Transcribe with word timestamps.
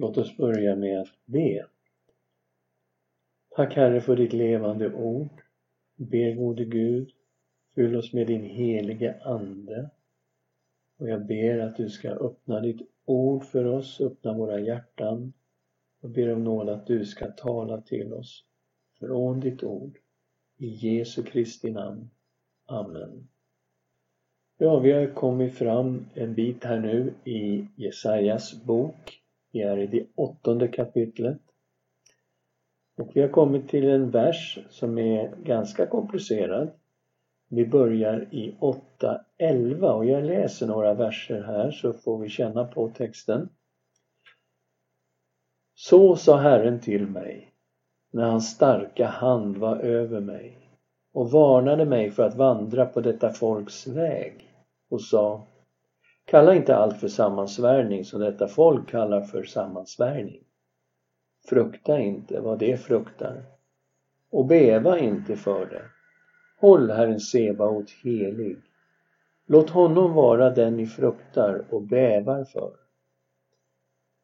Låt 0.00 0.18
oss 0.18 0.36
börja 0.36 0.76
med 0.76 1.00
att 1.00 1.08
be. 1.24 1.66
Tack 3.56 3.74
Herre 3.74 4.00
för 4.00 4.16
ditt 4.16 4.32
levande 4.32 4.94
ord. 4.94 5.42
Ber 5.96 6.34
gode 6.34 6.64
Gud, 6.64 7.10
fyll 7.74 7.96
oss 7.96 8.12
med 8.12 8.26
din 8.26 8.44
helige 8.44 9.20
Ande. 9.24 9.90
Och 10.98 11.08
jag 11.08 11.26
ber 11.26 11.58
att 11.58 11.76
du 11.76 11.88
ska 11.88 12.10
öppna 12.10 12.60
ditt 12.60 12.80
ord 13.04 13.44
för 13.44 13.64
oss, 13.64 14.00
öppna 14.00 14.32
våra 14.32 14.60
hjärtan. 14.60 15.32
Och 16.00 16.10
ber 16.10 16.32
om 16.32 16.44
nåd 16.44 16.68
att 16.68 16.86
du 16.86 17.04
ska 17.04 17.26
tala 17.30 17.80
till 17.80 18.12
oss 18.12 18.44
från 18.98 19.40
ditt 19.40 19.62
ord. 19.62 19.98
I 20.56 20.66
Jesu 20.66 21.22
Kristi 21.22 21.70
namn. 21.70 22.10
Amen. 22.66 23.28
Ja, 24.58 24.78
vi 24.78 24.92
har 24.92 25.14
kommit 25.14 25.54
fram 25.54 26.06
en 26.14 26.34
bit 26.34 26.64
här 26.64 26.80
nu 26.80 27.14
i 27.24 27.66
Jesajas 27.76 28.64
bok. 28.64 29.22
Vi 29.52 29.62
är 29.62 29.78
i 29.78 29.86
det 29.86 30.06
åttonde 30.14 30.68
kapitlet. 30.68 31.38
Och 32.96 33.10
vi 33.14 33.20
har 33.20 33.28
kommit 33.28 33.68
till 33.68 33.88
en 33.88 34.10
vers 34.10 34.58
som 34.70 34.98
är 34.98 35.36
ganska 35.36 35.86
komplicerad. 35.86 36.70
Vi 37.48 37.66
börjar 37.66 38.28
i 38.30 38.54
8.11 38.60 39.90
och 39.90 40.04
jag 40.04 40.24
läser 40.24 40.66
några 40.66 40.94
verser 40.94 41.42
här 41.42 41.70
så 41.70 41.92
får 41.92 42.18
vi 42.18 42.28
känna 42.28 42.64
på 42.64 42.88
texten. 42.88 43.48
Så 45.74 46.16
sa 46.16 46.36
Herren 46.36 46.80
till 46.80 47.06
mig 47.06 47.52
när 48.12 48.24
hans 48.24 48.50
starka 48.50 49.06
hand 49.06 49.56
var 49.56 49.76
över 49.76 50.20
mig 50.20 50.58
och 51.12 51.30
varnade 51.30 51.84
mig 51.84 52.10
för 52.10 52.22
att 52.22 52.36
vandra 52.36 52.86
på 52.86 53.00
detta 53.00 53.32
folks 53.32 53.86
väg 53.86 54.54
och 54.90 55.02
sa 55.02 55.46
Kalla 56.30 56.54
inte 56.54 56.76
allt 56.76 57.00
för 57.00 57.08
sammansvärjning 57.08 58.04
som 58.04 58.20
detta 58.20 58.48
folk 58.48 58.90
kallar 58.90 59.20
för 59.20 59.44
sammansvärjning. 59.44 60.44
Frukta 61.48 61.98
inte 61.98 62.40
vad 62.40 62.58
det 62.58 62.76
fruktar 62.76 63.44
och 64.30 64.46
bäva 64.46 64.98
inte 64.98 65.36
för 65.36 65.66
det. 65.66 65.82
Håll 66.60 66.90
Herren 66.90 67.20
Sebaot 67.20 67.90
helig. 67.90 68.58
Låt 69.46 69.70
honom 69.70 70.12
vara 70.12 70.50
den 70.50 70.76
ni 70.76 70.86
fruktar 70.86 71.64
och 71.70 71.82
bävar 71.82 72.44
för. 72.44 72.72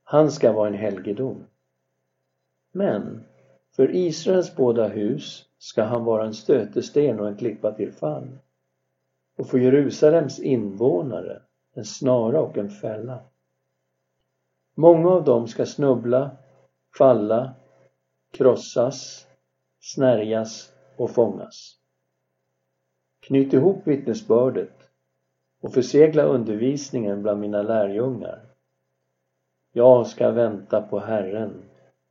Han 0.04 0.30
ska 0.30 0.52
vara 0.52 0.68
en 0.68 0.74
helgedom. 0.74 1.44
Men 2.72 3.24
för 3.76 3.96
Israels 3.96 4.56
båda 4.56 4.88
hus 4.88 5.44
ska 5.58 5.82
han 5.82 6.04
vara 6.04 6.26
en 6.26 6.34
stötesten 6.34 7.20
och 7.20 7.28
en 7.28 7.36
klippa 7.36 7.72
till 7.72 7.92
fall. 7.92 8.38
Och 9.36 9.46
för 9.46 9.58
Jerusalems 9.58 10.40
invånare 10.40 11.42
en 11.74 11.84
snara 11.84 12.40
och 12.40 12.58
en 12.58 12.70
fälla. 12.70 13.22
Många 14.76 15.08
av 15.08 15.24
dem 15.24 15.48
ska 15.48 15.66
snubbla, 15.66 16.30
falla, 16.98 17.54
krossas, 18.32 19.26
snärjas 19.80 20.72
och 20.96 21.10
fångas. 21.10 21.78
Knyt 23.26 23.52
ihop 23.52 23.86
vittnesbördet 23.86 24.90
och 25.62 25.74
försegla 25.74 26.22
undervisningen 26.22 27.22
bland 27.22 27.40
mina 27.40 27.62
lärjungar. 27.62 28.40
Jag 29.72 30.06
ska 30.06 30.30
vänta 30.30 30.82
på 30.82 30.98
Herren 30.98 31.62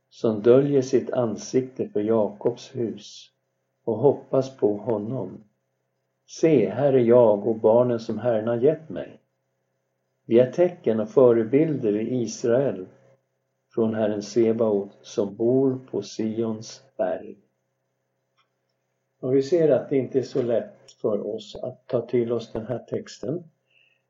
som 0.08 0.42
döljer 0.42 0.82
sitt 0.82 1.12
ansikte 1.12 1.88
för 1.88 2.00
Jakobs 2.00 2.74
hus 2.74 3.30
och 3.84 3.98
hoppas 3.98 4.56
på 4.56 4.76
honom. 4.76 5.44
Se, 6.26 6.70
här 6.70 6.92
är 6.92 6.98
jag 6.98 7.46
och 7.46 7.58
barnen 7.58 8.00
som 8.00 8.18
Herren 8.18 8.48
har 8.48 8.56
gett 8.56 8.88
mig. 8.88 9.23
Vi 10.26 10.38
är 10.38 10.52
tecken 10.52 11.00
och 11.00 11.10
förebilder 11.10 11.96
i 11.96 12.22
Israel 12.22 12.86
från 13.74 13.94
Herren 13.94 14.22
Sebaot 14.22 14.98
som 15.02 15.36
bor 15.36 15.78
på 15.90 16.02
Sions 16.02 16.82
berg. 16.96 17.36
Och 19.20 19.36
vi 19.36 19.42
ser 19.42 19.68
att 19.68 19.90
det 19.90 19.96
inte 19.96 20.18
är 20.18 20.22
så 20.22 20.42
lätt 20.42 20.92
för 21.00 21.26
oss 21.26 21.56
att 21.62 21.86
ta 21.86 22.06
till 22.06 22.32
oss 22.32 22.52
den 22.52 22.66
här 22.66 22.78
texten. 22.78 23.42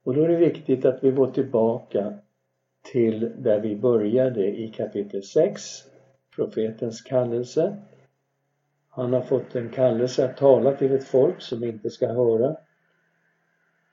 Och 0.04 0.14
då 0.14 0.22
är 0.22 0.28
det 0.28 0.36
viktigt 0.36 0.84
att 0.84 1.04
vi 1.04 1.10
går 1.10 1.30
tillbaka 1.30 2.18
till 2.92 3.32
där 3.38 3.60
vi 3.60 3.76
började 3.76 4.46
i 4.46 4.68
kapitel 4.68 5.22
6, 5.22 5.62
profetens 6.36 7.02
kallelse. 7.02 7.76
Han 8.88 9.12
har 9.12 9.20
fått 9.20 9.54
en 9.54 9.70
kallelse 9.70 10.24
att 10.24 10.36
tala 10.36 10.72
till 10.72 10.92
ett 10.92 11.04
folk 11.04 11.40
som 11.40 11.64
inte 11.64 11.90
ska 11.90 12.08
höra 12.12 12.56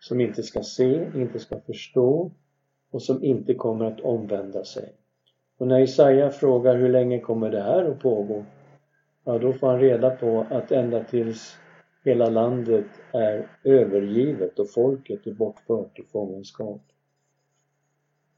som 0.02 0.22
inte 0.22 0.44
ska 0.44 0.64
se, 0.64 1.12
inte 1.16 1.40
ska 1.40 1.60
förstå 1.60 2.32
och 2.92 3.02
som 3.02 3.24
inte 3.24 3.54
kommer 3.54 3.86
att 3.86 4.02
omvända 4.02 4.64
sig. 4.64 4.94
Och 5.58 5.68
när 5.68 5.80
Jesaja 5.80 6.30
frågar 6.30 6.76
hur 6.76 6.90
länge 6.90 7.20
kommer 7.20 7.50
det 7.50 7.62
här 7.62 7.86
att 7.86 8.00
pågå? 8.00 8.46
Ja, 9.24 9.38
då 9.38 9.54
får 9.54 9.68
han 9.68 9.80
reda 9.80 10.10
på 10.10 10.46
att 10.50 10.72
ända 10.72 11.04
tills 11.04 11.58
hela 12.04 12.30
landet 12.30 12.86
är 13.14 13.48
övergivet 13.64 14.60
och 14.60 14.70
folket 14.70 15.28
är 15.28 15.34
bortfört 15.34 16.00
i 16.00 16.04
fångenskap. 16.04 16.82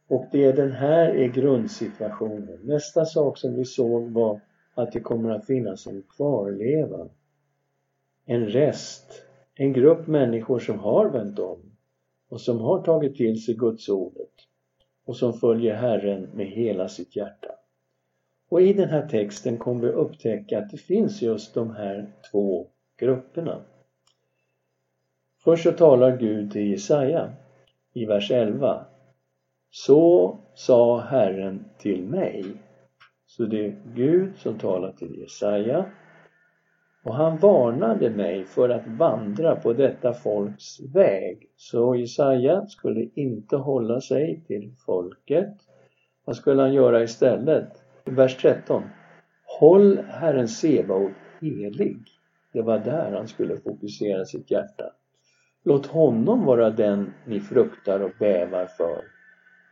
Och 0.07 0.25
det 0.31 0.45
är 0.45 0.53
den 0.53 0.71
här 0.71 1.09
är 1.09 1.27
grundsituationen. 1.27 2.59
Nästa 2.63 3.05
sak 3.05 3.37
som 3.37 3.55
vi 3.55 3.65
såg 3.65 4.11
var 4.11 4.41
att 4.73 4.91
det 4.91 4.99
kommer 4.99 5.31
att 5.31 5.45
finnas 5.45 5.87
en 5.87 6.03
kvarleva. 6.09 7.07
En 8.25 8.47
rest 8.47 9.25
en 9.55 9.73
grupp 9.73 10.07
människor 10.07 10.59
som 10.59 10.79
har 10.79 11.09
vänt 11.09 11.39
om 11.39 11.59
och 12.29 12.41
som 12.41 12.59
har 12.59 12.83
tagit 12.83 13.15
till 13.15 13.43
sig 13.43 13.55
Guds 13.55 13.89
ordet 13.89 14.31
och 15.05 15.15
som 15.15 15.33
följer 15.33 15.75
Herren 15.75 16.29
med 16.33 16.47
hela 16.47 16.87
sitt 16.87 17.15
hjärta. 17.15 17.51
Och 18.49 18.61
i 18.61 18.73
den 18.73 18.89
här 18.89 19.07
texten 19.07 19.57
kommer 19.57 19.81
vi 19.81 19.93
upptäcka 19.93 20.59
att 20.59 20.69
det 20.69 20.77
finns 20.77 21.21
just 21.21 21.53
de 21.53 21.75
här 21.75 22.11
två 22.31 22.67
grupperna. 22.97 23.61
Först 25.43 25.63
så 25.63 25.71
talar 25.71 26.17
Gud 26.17 26.51
till 26.51 26.71
Jesaja 26.71 27.33
i 27.93 28.05
vers 28.05 28.31
11. 28.31 28.85
Så 29.69 30.37
sa 30.53 30.99
Herren 30.99 31.65
till 31.77 32.03
mig. 32.03 32.45
Så 33.25 33.45
det 33.45 33.65
är 33.65 33.75
Gud 33.95 34.37
som 34.37 34.59
talar 34.59 34.91
till 34.91 35.19
Jesaja 35.19 35.85
och 37.03 37.15
han 37.15 37.37
varnade 37.37 38.09
mig 38.09 38.45
för 38.45 38.69
att 38.69 38.87
vandra 38.87 39.55
på 39.55 39.73
detta 39.73 40.13
folks 40.13 40.79
väg. 40.79 41.49
Så 41.55 41.95
Jesaja 41.95 42.65
skulle 42.65 43.09
inte 43.13 43.57
hålla 43.57 44.01
sig 44.01 44.43
till 44.47 44.71
folket. 44.85 45.53
Vad 46.25 46.35
skulle 46.35 46.61
han 46.61 46.73
göra 46.73 47.03
istället? 47.03 47.83
Vers 48.05 48.37
13. 48.37 48.83
Håll 49.59 49.99
Herren 50.07 50.47
Sebaot 50.47 51.11
helig. 51.41 51.97
Det 52.53 52.61
var 52.61 52.79
där 52.79 53.11
han 53.11 53.27
skulle 53.27 53.57
fokusera 53.57 54.25
sitt 54.25 54.51
hjärta. 54.51 54.91
Låt 55.63 55.85
honom 55.85 56.45
vara 56.45 56.69
den 56.69 57.13
ni 57.25 57.39
fruktar 57.39 57.99
och 57.99 58.11
bävar 58.19 58.65
för. 58.65 59.01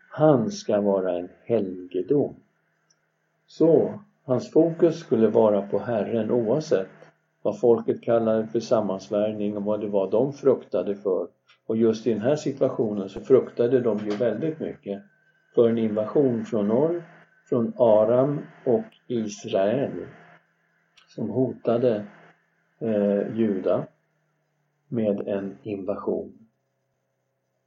Han 0.09 0.51
ska 0.51 0.81
vara 0.81 1.17
en 1.17 1.29
helgedom. 1.43 2.35
Så 3.47 3.99
hans 4.23 4.51
fokus 4.51 4.99
skulle 4.99 5.27
vara 5.27 5.61
på 5.61 5.79
Herren 5.79 6.31
oavsett 6.31 7.00
vad 7.41 7.59
folket 7.59 8.01
kallade 8.01 8.47
för 8.47 8.59
sammansvärjning 8.59 9.57
och 9.57 9.63
vad 9.63 9.81
det 9.81 9.87
var 9.87 10.11
de 10.11 10.33
fruktade 10.33 10.95
för. 10.95 11.27
Och 11.65 11.77
just 11.77 12.07
i 12.07 12.13
den 12.13 12.21
här 12.21 12.35
situationen 12.35 13.09
så 13.09 13.21
fruktade 13.21 13.79
de 13.79 13.97
ju 13.97 14.09
väldigt 14.09 14.59
mycket 14.59 15.01
för 15.55 15.69
en 15.69 15.77
invasion 15.77 16.45
från 16.45 16.67
norr, 16.67 17.03
från 17.49 17.73
Aram 17.77 18.41
och 18.65 18.85
Israel 19.07 20.05
som 21.07 21.29
hotade 21.29 22.05
eh, 22.79 23.37
Juda 23.37 23.87
med 24.87 25.27
en 25.27 25.57
invasion. 25.63 26.47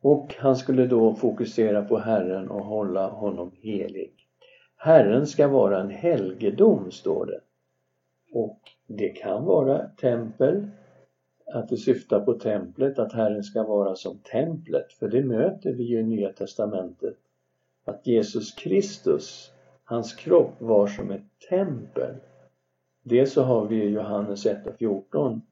Och 0.00 0.34
han 0.38 0.56
skulle 0.56 0.86
då 0.86 1.14
fokusera 1.14 1.82
på 1.82 1.98
Herren 1.98 2.50
och 2.50 2.64
hålla 2.64 3.08
honom 3.08 3.50
helig. 3.62 4.14
Herren 4.76 5.26
ska 5.26 5.48
vara 5.48 5.80
en 5.80 5.90
helgedom, 5.90 6.90
står 6.90 7.26
det. 7.26 7.40
Och 8.32 8.60
det 8.86 9.08
kan 9.08 9.44
vara 9.44 9.88
tempel, 9.88 10.66
att 11.46 11.68
det 11.68 11.76
syftar 11.76 12.20
på 12.20 12.32
templet, 12.32 12.98
att 12.98 13.12
Herren 13.12 13.42
ska 13.42 13.62
vara 13.62 13.94
som 13.94 14.18
templet, 14.18 14.92
för 14.92 15.08
det 15.08 15.22
möter 15.22 15.72
vi 15.72 15.84
ju 15.84 16.00
i 16.00 16.02
Nya 16.02 16.32
Testamentet. 16.32 17.16
Att 17.84 18.06
Jesus 18.06 18.52
Kristus, 18.52 19.52
hans 19.84 20.14
kropp 20.14 20.52
var 20.58 20.86
som 20.86 21.10
ett 21.10 21.38
tempel. 21.48 22.14
Det 23.02 23.26
så 23.26 23.42
har 23.42 23.66
vi 23.66 23.84
i 23.84 23.88
Johannes 23.88 24.46
1 24.46 24.66
och 24.66 24.74
14 24.78 25.42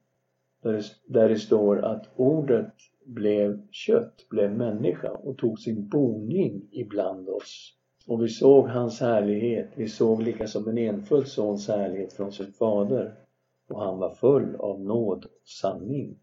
där 0.63 0.73
det, 0.73 0.83
där 1.05 1.29
det 1.29 1.39
står 1.39 1.85
att 1.85 2.09
ordet 2.15 2.73
blev 3.05 3.67
kött, 3.71 4.25
blev 4.29 4.51
människa 4.51 5.11
och 5.11 5.37
tog 5.37 5.59
sin 5.59 5.87
boning 5.87 6.67
ibland 6.71 7.29
oss. 7.29 7.73
Och 8.07 8.23
vi 8.23 8.27
såg 8.27 8.67
hans 8.67 8.99
härlighet, 9.01 9.69
vi 9.75 9.87
såg 9.87 10.23
lika 10.23 10.47
som 10.47 10.67
en 10.67 10.77
enfödd 10.77 11.27
sons 11.27 11.67
härlighet 11.67 12.13
från 12.13 12.31
sin 12.31 12.51
fader 12.51 13.22
och 13.67 13.81
han 13.83 13.97
var 13.97 14.15
full 14.15 14.55
av 14.55 14.81
nåd 14.81 15.25
och 15.25 15.47
sanning. 15.47 16.19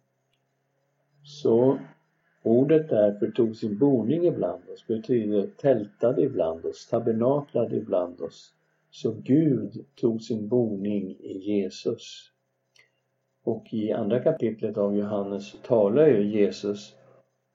Så 1.22 1.78
Ordet 2.42 2.88
därför 2.88 3.30
tog 3.30 3.56
sin 3.56 3.78
boning 3.78 4.26
ibland 4.26 4.62
oss 4.68 4.86
betyder 4.86 5.46
tältade 5.46 6.22
ibland 6.22 6.64
oss, 6.64 6.88
tabernaklade 6.88 7.76
ibland 7.76 8.20
oss. 8.20 8.54
Så 8.90 9.12
Gud 9.12 9.84
tog 9.94 10.22
sin 10.22 10.48
boning 10.48 11.16
i 11.20 11.38
Jesus. 11.38 12.32
Och 13.44 13.74
i 13.74 13.92
andra 13.92 14.20
kapitlet 14.20 14.78
av 14.78 14.96
Johannes 14.96 15.56
talar 15.62 16.06
ju 16.06 16.40
Jesus 16.40 16.94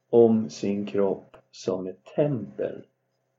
om 0.09 0.49
sin 0.49 0.85
kropp 0.85 1.37
som 1.51 1.87
ett 1.87 2.05
tempel. 2.15 2.85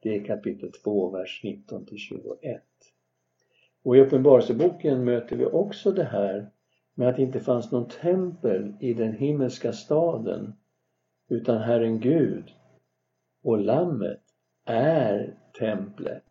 Det 0.02 0.16
är 0.16 0.24
kapitel 0.24 0.72
2, 0.72 1.10
vers 1.10 1.40
19 1.44 1.86
till 1.86 1.98
21. 1.98 2.62
Och 3.86 3.96
i 3.96 4.00
Uppenbarelseboken 4.00 5.04
möter 5.04 5.36
vi 5.36 5.46
också 5.46 5.92
det 5.92 6.04
här 6.04 6.50
med 6.94 7.08
att 7.08 7.16
det 7.16 7.22
inte 7.22 7.40
fanns 7.40 7.72
någon 7.72 7.88
tempel 7.88 8.72
i 8.80 8.94
den 8.94 9.12
himmelska 9.12 9.72
staden 9.72 10.52
utan 11.28 11.58
Herren 11.58 12.00
Gud 12.00 12.44
och 13.44 13.58
Lammet 13.58 14.20
är 14.64 15.34
templet 15.58 16.24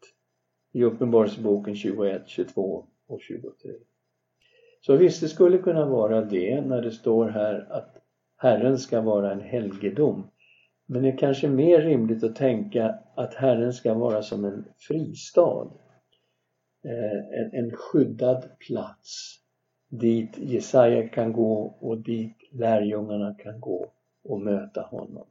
i 0.74 0.84
Uppenbarelseboken 0.84 1.76
21, 1.76 2.22
22 2.26 2.86
och 3.08 3.22
23. 3.22 3.72
Så 4.82 4.96
visst, 4.96 5.22
det 5.22 5.28
skulle 5.28 5.58
kunna 5.58 5.86
vara 5.86 6.22
det 6.22 6.62
när 6.62 6.82
det 6.82 6.92
står 6.92 7.30
här 7.30 7.68
att 7.70 7.98
Herren 8.38 8.78
ska 8.78 9.02
vara 9.02 9.32
en 9.32 9.42
helgedom. 9.42 10.28
Men 10.86 11.04
det 11.04 11.10
är 11.10 11.18
kanske 11.18 11.50
mer 11.50 11.82
rimligt 11.82 12.24
att 12.24 12.36
tänka 12.36 12.96
att 13.16 13.34
Herren 13.34 13.74
ska 13.74 13.94
vara 13.94 14.22
som 14.22 14.46
en 14.46 14.66
fristad. 14.78 15.72
Eh, 16.86 17.40
en, 17.40 17.54
en 17.54 17.72
skyddad 17.72 18.50
plats 18.68 19.40
dit 19.90 20.38
Jesaja 20.38 21.08
kan 21.08 21.34
gå 21.34 21.78
och 21.80 21.98
dit 21.98 22.38
lärjungarna 22.52 23.34
kan 23.34 23.60
gå 23.60 23.92
och 24.24 24.42
möta 24.42 24.82
honom. 24.82 25.28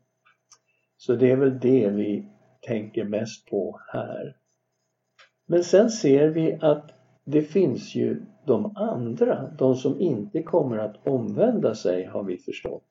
Så 0.97 1.15
det 1.15 1.31
är 1.31 1.37
väl 1.37 1.59
det 1.61 1.89
vi 1.89 2.29
tänker 2.61 3.05
mest 3.05 3.47
på 3.51 3.81
här. 3.89 4.37
Men 5.47 5.65
sen 5.65 5.91
ser 5.91 6.29
vi 6.29 6.59
att 6.61 6.91
det 7.25 7.43
finns 7.43 7.95
ju 7.95 8.23
de 8.47 8.77
andra, 8.77 9.51
de 9.59 9.75
som 9.75 10.01
inte 10.01 10.43
kommer 10.43 10.79
att 10.79 11.07
omvända 11.07 11.75
sig 11.75 12.05
har 12.05 12.23
vi 12.23 12.39
förstått. 12.39 12.91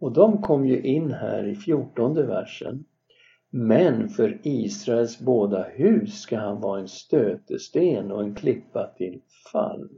Och 0.00 0.12
de 0.12 0.42
kom 0.42 0.66
ju 0.66 0.82
in 0.82 1.12
här 1.12 1.44
i 1.44 1.54
fjortonde 1.54 2.22
versen. 2.22 2.84
Men 3.54 4.08
för 4.08 4.38
Israels 4.42 5.20
båda 5.20 5.62
hus 5.62 6.20
ska 6.20 6.38
han 6.38 6.60
vara 6.60 6.80
en 6.80 6.88
stötesten 6.88 8.12
och 8.12 8.22
en 8.22 8.34
klippa 8.34 8.86
till 8.86 9.20
fall. 9.52 9.88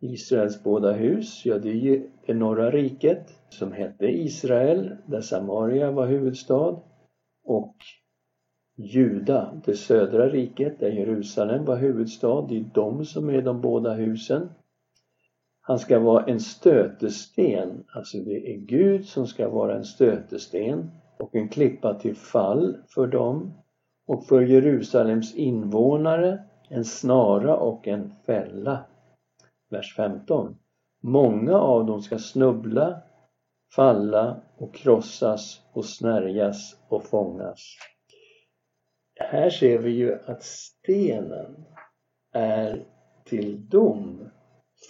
Israels 0.00 0.62
båda 0.62 0.92
hus, 0.92 1.46
ja 1.46 1.58
det 1.58 1.68
är 1.68 1.74
ju 1.74 2.10
det 2.26 2.34
norra 2.34 2.70
riket 2.70 3.32
som 3.48 3.72
hette 3.72 4.06
Israel, 4.06 4.96
där 5.06 5.20
Samaria 5.20 5.90
var 5.90 6.06
huvudstad 6.06 6.80
och 7.44 7.76
Juda, 8.76 9.62
det 9.66 9.74
södra 9.74 10.28
riket, 10.28 10.80
där 10.80 10.90
Jerusalem 10.90 11.64
var 11.64 11.76
huvudstad. 11.76 12.46
Det 12.48 12.56
är 12.56 12.70
de 12.74 13.04
som 13.04 13.30
är 13.30 13.42
de 13.42 13.60
båda 13.60 13.94
husen. 13.94 14.48
Han 15.60 15.78
ska 15.78 15.98
vara 15.98 16.24
en 16.24 16.40
stötesten, 16.40 17.84
alltså 17.88 18.18
det 18.18 18.54
är 18.54 18.56
Gud 18.56 19.06
som 19.06 19.26
ska 19.26 19.48
vara 19.48 19.76
en 19.76 19.84
stötesten 19.84 20.90
och 21.18 21.34
en 21.34 21.48
klippa 21.48 21.94
till 21.94 22.16
fall 22.16 22.76
för 22.88 23.06
dem 23.06 23.52
och 24.06 24.26
för 24.26 24.40
Jerusalems 24.42 25.34
invånare 25.34 26.44
en 26.68 26.84
snara 26.84 27.56
och 27.56 27.88
en 27.88 28.12
fälla. 28.26 28.84
Vers 29.70 29.96
15. 29.96 30.56
Många 31.02 31.58
av 31.58 31.86
dem 31.86 32.02
ska 32.02 32.18
snubbla, 32.18 33.02
falla 33.74 34.40
och 34.56 34.74
krossas 34.74 35.62
och 35.72 35.84
snärjas 35.84 36.76
och 36.88 37.04
fångas 37.04 37.76
här 39.20 39.50
ser 39.50 39.78
vi 39.78 39.90
ju 39.90 40.18
att 40.26 40.42
stenen 40.42 41.64
är 42.32 42.84
till 43.24 43.68
dom 43.68 44.30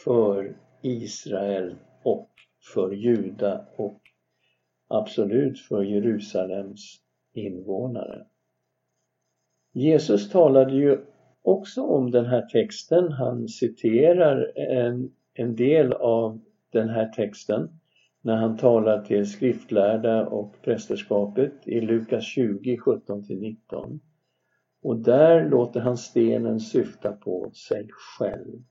för 0.04 0.56
Israel 0.82 1.76
och 2.02 2.30
för 2.74 2.90
Juda 2.92 3.66
och 3.76 4.00
absolut 4.88 5.58
för 5.58 5.82
Jerusalems 5.82 7.00
invånare. 7.32 8.26
Jesus 9.72 10.30
talade 10.30 10.74
ju 10.74 10.98
också 11.42 11.82
om 11.82 12.10
den 12.10 12.26
här 12.26 12.42
texten. 12.42 13.12
Han 13.12 13.48
citerar 13.48 14.58
en, 14.58 15.10
en 15.34 15.56
del 15.56 15.92
av 15.92 16.40
den 16.72 16.88
här 16.88 17.08
texten 17.08 17.80
när 18.22 18.36
han 18.36 18.56
talar 18.56 19.02
till 19.02 19.26
skriftlärda 19.26 20.26
och 20.26 20.54
prästerskapet 20.62 21.52
i 21.64 21.80
Lukas 21.80 22.24
20, 22.24 22.76
17-19. 22.76 24.00
Och 24.82 24.96
där 24.96 25.50
låter 25.50 25.80
han 25.80 25.96
stenen 25.96 26.60
syfta 26.60 27.12
på 27.12 27.50
sig 27.50 27.88
själv. 27.90 28.62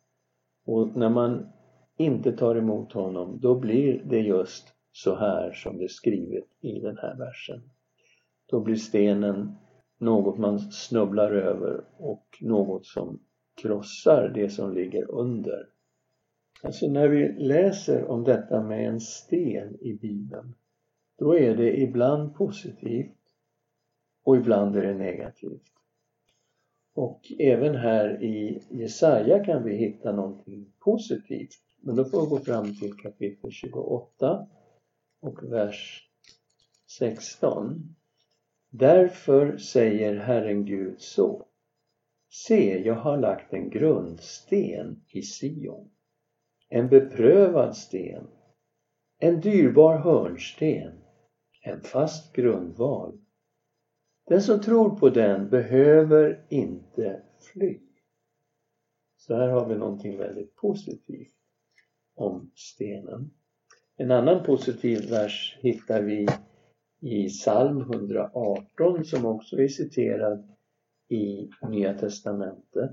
Och 0.66 0.96
när 0.96 1.10
man 1.10 1.48
inte 1.98 2.32
tar 2.32 2.56
emot 2.56 2.94
honom, 2.94 3.40
då 3.42 3.60
blir 3.60 4.02
det 4.06 4.20
just 4.20 4.73
så 4.94 5.16
här 5.16 5.52
som 5.52 5.78
det 5.78 5.84
är 5.84 5.88
skrivet 5.88 6.48
i 6.62 6.80
den 6.80 6.98
här 6.98 7.16
versen. 7.16 7.62
Då 8.46 8.60
blir 8.60 8.76
stenen 8.76 9.56
något 9.98 10.38
man 10.38 10.60
snubblar 10.60 11.32
över 11.32 11.84
och 11.98 12.38
något 12.42 12.86
som 12.86 13.20
krossar 13.62 14.32
det 14.36 14.50
som 14.50 14.74
ligger 14.74 15.12
under. 15.12 15.70
Alltså 16.64 16.88
när 16.88 17.08
vi 17.08 17.34
läser 17.34 18.06
om 18.06 18.24
detta 18.24 18.64
med 18.64 18.88
en 18.88 19.00
sten 19.00 19.78
i 19.82 19.94
Bibeln, 19.94 20.56
då 21.20 21.38
är 21.38 21.56
det 21.56 21.80
ibland 21.80 22.36
positivt 22.36 23.18
och 24.24 24.38
ibland 24.38 24.76
är 24.76 24.82
det 24.82 24.94
negativt. 24.94 25.62
Och 26.96 27.32
även 27.40 27.76
här 27.76 28.24
i 28.24 28.62
Jesaja 28.70 29.46
kan 29.46 29.64
vi 29.64 29.76
hitta 29.76 30.12
någonting 30.12 30.74
positivt. 30.80 31.62
Men 31.82 31.96
då 31.96 32.06
får 32.06 32.22
vi 32.22 32.30
gå 32.30 32.40
fram 32.40 32.76
till 32.76 32.94
kapitel 32.94 33.52
28 33.52 34.48
och 35.24 35.44
vers 35.44 36.10
16. 36.98 37.96
Därför 38.70 39.58
säger 39.58 40.16
Herren 40.16 40.66
Gud 40.66 41.02
så. 41.02 41.48
Se, 42.30 42.78
jag 42.86 42.96
har 42.96 43.18
lagt 43.18 43.54
en 43.54 43.70
grundsten 43.70 45.04
i 45.08 45.22
Sion. 45.22 45.92
En 46.70 46.90
beprövad 46.90 47.78
sten. 47.78 48.28
En 49.18 49.42
dyrbar 49.42 49.98
hörnsten. 49.98 51.00
En 51.62 51.82
fast 51.82 52.34
grundval. 52.34 53.18
Den 54.26 54.42
som 54.42 54.62
tror 54.62 54.96
på 54.96 55.10
den 55.10 55.50
behöver 55.50 56.46
inte 56.50 57.24
fly. 57.40 57.80
Så 59.18 59.36
här 59.36 59.48
har 59.48 59.70
vi 59.70 59.76
någonting 59.76 60.18
väldigt 60.18 60.56
positivt 60.56 61.36
om 62.16 62.52
stenen. 62.56 63.32
En 63.98 64.12
annan 64.12 64.44
positiv 64.44 65.10
vers 65.10 65.58
hittar 65.62 66.02
vi 66.02 66.28
i 67.02 67.30
psalm 67.30 67.82
118 67.82 69.06
som 69.06 69.26
också 69.26 69.58
är 69.58 69.68
citerad 69.68 70.56
i 71.10 71.50
Nya 71.70 71.94
Testamentet. 71.94 72.92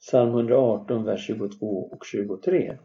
Psalm 0.00 0.30
118, 0.30 1.04
vers 1.04 1.26
22 1.26 1.66
och 1.66 2.04
23. 2.04 2.78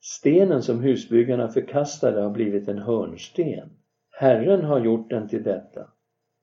Stenen 0.00 0.62
som 0.62 0.80
husbyggarna 0.80 1.48
förkastade 1.48 2.20
har 2.20 2.30
blivit 2.30 2.68
en 2.68 2.78
hörnsten. 2.78 3.70
Herren 4.10 4.64
har 4.64 4.80
gjort 4.80 5.10
den 5.10 5.28
till 5.28 5.42
detta 5.42 5.92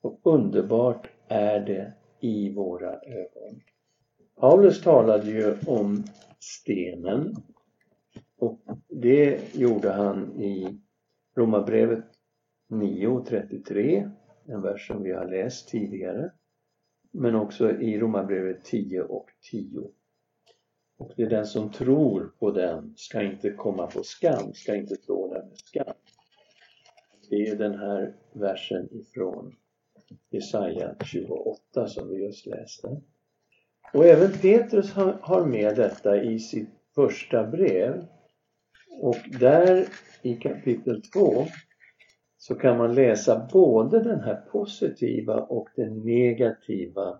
och 0.01 0.19
underbart 0.23 1.09
är 1.27 1.59
det 1.59 1.93
i 2.19 2.53
våra 2.53 2.93
ögon. 2.93 3.61
Paulus 4.39 4.81
talade 4.81 5.31
ju 5.31 5.55
om 5.67 6.03
stenen 6.39 7.35
och 8.37 8.61
det 8.87 9.55
gjorde 9.55 9.91
han 9.91 10.41
i 10.41 10.81
Romarbrevet 11.35 12.05
9.33, 12.69 14.11
en 14.45 14.61
vers 14.61 14.87
som 14.87 15.03
vi 15.03 15.11
har 15.11 15.25
läst 15.25 15.69
tidigare. 15.69 16.31
Men 17.11 17.35
också 17.35 17.71
i 17.71 17.99
Romarbrevet 17.99 18.63
10 18.63 19.01
och 19.01 19.29
10. 19.51 19.91
Och 20.97 21.13
det 21.15 21.23
är 21.23 21.29
den 21.29 21.45
som 21.45 21.71
tror 21.71 22.33
på 22.39 22.51
den 22.51 22.93
ska 22.95 23.21
inte 23.21 23.51
komma 23.51 23.87
på 23.87 24.03
skam, 24.03 24.53
ska 24.53 24.75
inte 24.75 24.95
tråla 24.95 25.45
med 25.45 25.57
skam. 25.57 25.93
Det 27.29 27.35
är 27.35 27.55
den 27.55 27.79
här 27.79 28.15
versen 28.33 28.89
ifrån 28.91 29.55
Jesaja 30.29 30.95
28 31.05 31.87
som 31.87 32.09
vi 32.09 32.23
just 32.23 32.45
läste. 32.45 33.01
Och 33.93 34.05
även 34.05 34.31
Petrus 34.31 34.93
har 35.21 35.45
med 35.45 35.75
detta 35.75 36.23
i 36.23 36.39
sitt 36.39 36.69
första 36.95 37.47
brev. 37.47 38.05
Och 39.01 39.17
där 39.39 39.87
i 40.21 40.35
kapitel 40.35 41.01
2 41.01 41.45
så 42.37 42.55
kan 42.55 42.77
man 42.77 42.95
läsa 42.95 43.47
både 43.53 44.03
den 44.03 44.19
här 44.19 44.35
positiva 44.35 45.41
och 45.41 45.69
den 45.75 45.99
negativa 45.99 47.19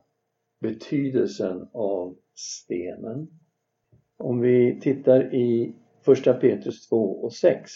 betydelsen 0.62 1.67
av 1.72 2.15
stenen. 2.36 3.27
Om 4.17 4.39
vi 4.39 4.79
tittar 4.82 5.36
i 5.36 5.75
första 6.01 6.34
Petrus 6.34 6.88
2 6.89 6.98
och 6.98 7.34
6. 7.34 7.72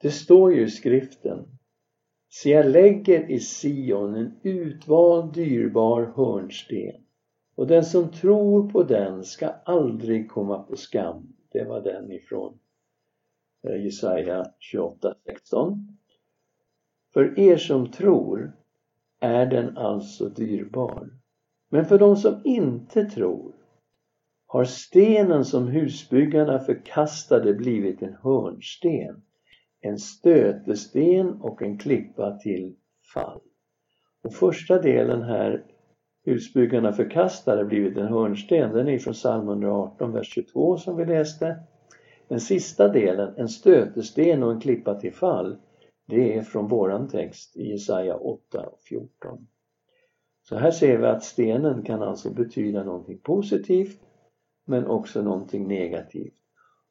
Det 0.00 0.10
står 0.10 0.54
ju 0.54 0.64
i 0.64 0.70
skriften 0.70 1.58
Se 2.30 2.50
jag 2.50 2.66
lägger 2.66 3.30
i 3.30 3.40
Sion 3.40 4.14
en 4.14 4.40
utvald 4.42 5.34
dyrbar 5.34 6.12
hörnsten 6.16 7.04
och 7.54 7.66
den 7.66 7.84
som 7.84 8.10
tror 8.10 8.70
på 8.70 8.82
den 8.82 9.24
ska 9.24 9.46
aldrig 9.48 10.30
komma 10.30 10.62
på 10.62 10.76
skam. 10.76 11.34
Det 11.52 11.64
var 11.64 11.80
den 11.80 12.12
ifrån 12.12 12.58
Eh, 13.68 13.84
Jesaja 13.84 14.44
28.16. 14.72 15.86
För 17.12 17.38
er 17.38 17.56
som 17.56 17.90
tror 17.90 18.52
är 19.20 19.46
den 19.46 19.76
alltså 19.78 20.28
dyrbar. 20.28 21.10
Men 21.70 21.84
för 21.84 21.98
de 21.98 22.16
som 22.16 22.40
inte 22.44 23.04
tror 23.04 23.52
har 24.46 24.64
stenen 24.64 25.44
som 25.44 25.68
husbyggarna 25.68 26.58
förkastade 26.58 27.54
blivit 27.54 28.02
en 28.02 28.16
hörnsten, 28.22 29.22
en 29.80 29.98
stötesten 29.98 31.40
och 31.40 31.62
en 31.62 31.78
klippa 31.78 32.38
till 32.38 32.76
fall. 33.14 33.40
Och 34.22 34.34
första 34.34 34.78
delen 34.78 35.22
här, 35.22 35.64
husbyggarna 36.24 36.92
förkastade 36.92 37.64
blivit 37.64 37.96
en 37.96 38.06
hörnsten, 38.06 38.72
den 38.72 38.88
är 38.88 38.98
från 38.98 39.14
psalm 39.14 39.48
118, 39.48 40.12
vers 40.12 40.34
22 40.34 40.76
som 40.76 40.96
vi 40.96 41.04
läste. 41.04 41.56
Den 42.32 42.40
sista 42.40 42.88
delen, 42.88 43.34
en 43.36 43.48
stötesten 43.48 44.42
och 44.42 44.52
en 44.52 44.60
klippa 44.60 44.94
till 44.94 45.12
fall, 45.12 45.56
det 46.06 46.36
är 46.36 46.42
från 46.42 46.68
våran 46.68 47.08
text 47.08 47.56
i 47.56 47.70
Jesaja 47.70 48.16
8 48.16 48.66
och 48.66 48.80
14. 48.80 49.46
Så 50.42 50.56
här 50.56 50.70
ser 50.70 50.98
vi 50.98 51.06
att 51.06 51.24
stenen 51.24 51.82
kan 51.82 52.02
alltså 52.02 52.30
betyda 52.30 52.84
någonting 52.84 53.18
positivt 53.18 54.00
men 54.64 54.86
också 54.86 55.22
någonting 55.22 55.68
negativt. 55.68 56.34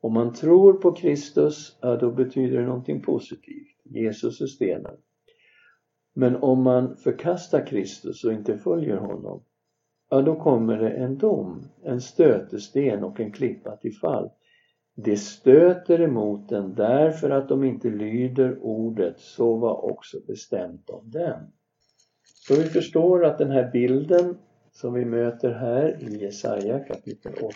Om 0.02 0.14
man 0.14 0.34
tror 0.34 0.74
på 0.74 0.92
Kristus, 0.92 1.78
ja 1.82 1.96
då 1.96 2.12
betyder 2.12 2.58
det 2.58 2.66
någonting 2.66 3.02
positivt. 3.02 3.82
Jesus 3.84 4.42
är 4.42 4.48
stenen. 4.48 4.98
Men 6.14 6.36
om 6.36 6.64
man 6.64 6.96
förkastar 6.96 7.66
Kristus 7.68 8.24
och 8.24 8.34
inte 8.34 8.58
följer 8.58 8.98
honom, 8.98 9.44
ja 10.10 10.22
då 10.22 10.36
kommer 10.36 10.78
det 10.78 10.90
en 10.90 11.18
dom, 11.18 11.64
en 11.84 12.02
stötesten 12.02 13.04
och 13.04 13.20
en 13.20 13.32
klippa 13.32 13.76
till 13.78 13.96
fall. 13.96 14.30
De 14.96 15.18
stöter 15.18 16.02
emot 16.02 16.50
den 16.50 16.76
därför 16.76 17.30
att 17.30 17.50
de 17.50 17.64
inte 17.64 17.90
lyder 17.90 18.60
ordet, 18.62 19.20
så 19.20 19.58
var 19.58 19.92
också 19.92 20.18
bestämt 20.28 20.90
om 20.90 21.12
dem. 21.12 21.52
Så 22.24 22.56
vi 22.56 22.64
förstår 22.64 23.26
att 23.26 23.38
den 23.38 23.52
här 23.52 23.72
bilden 23.72 24.38
som 24.72 24.94
vi 24.94 25.06
möter 25.06 25.52
här 25.52 26.04
i 26.04 26.18
Jesaja 26.18 26.80
kapitel 26.80 27.34
8 27.34 27.54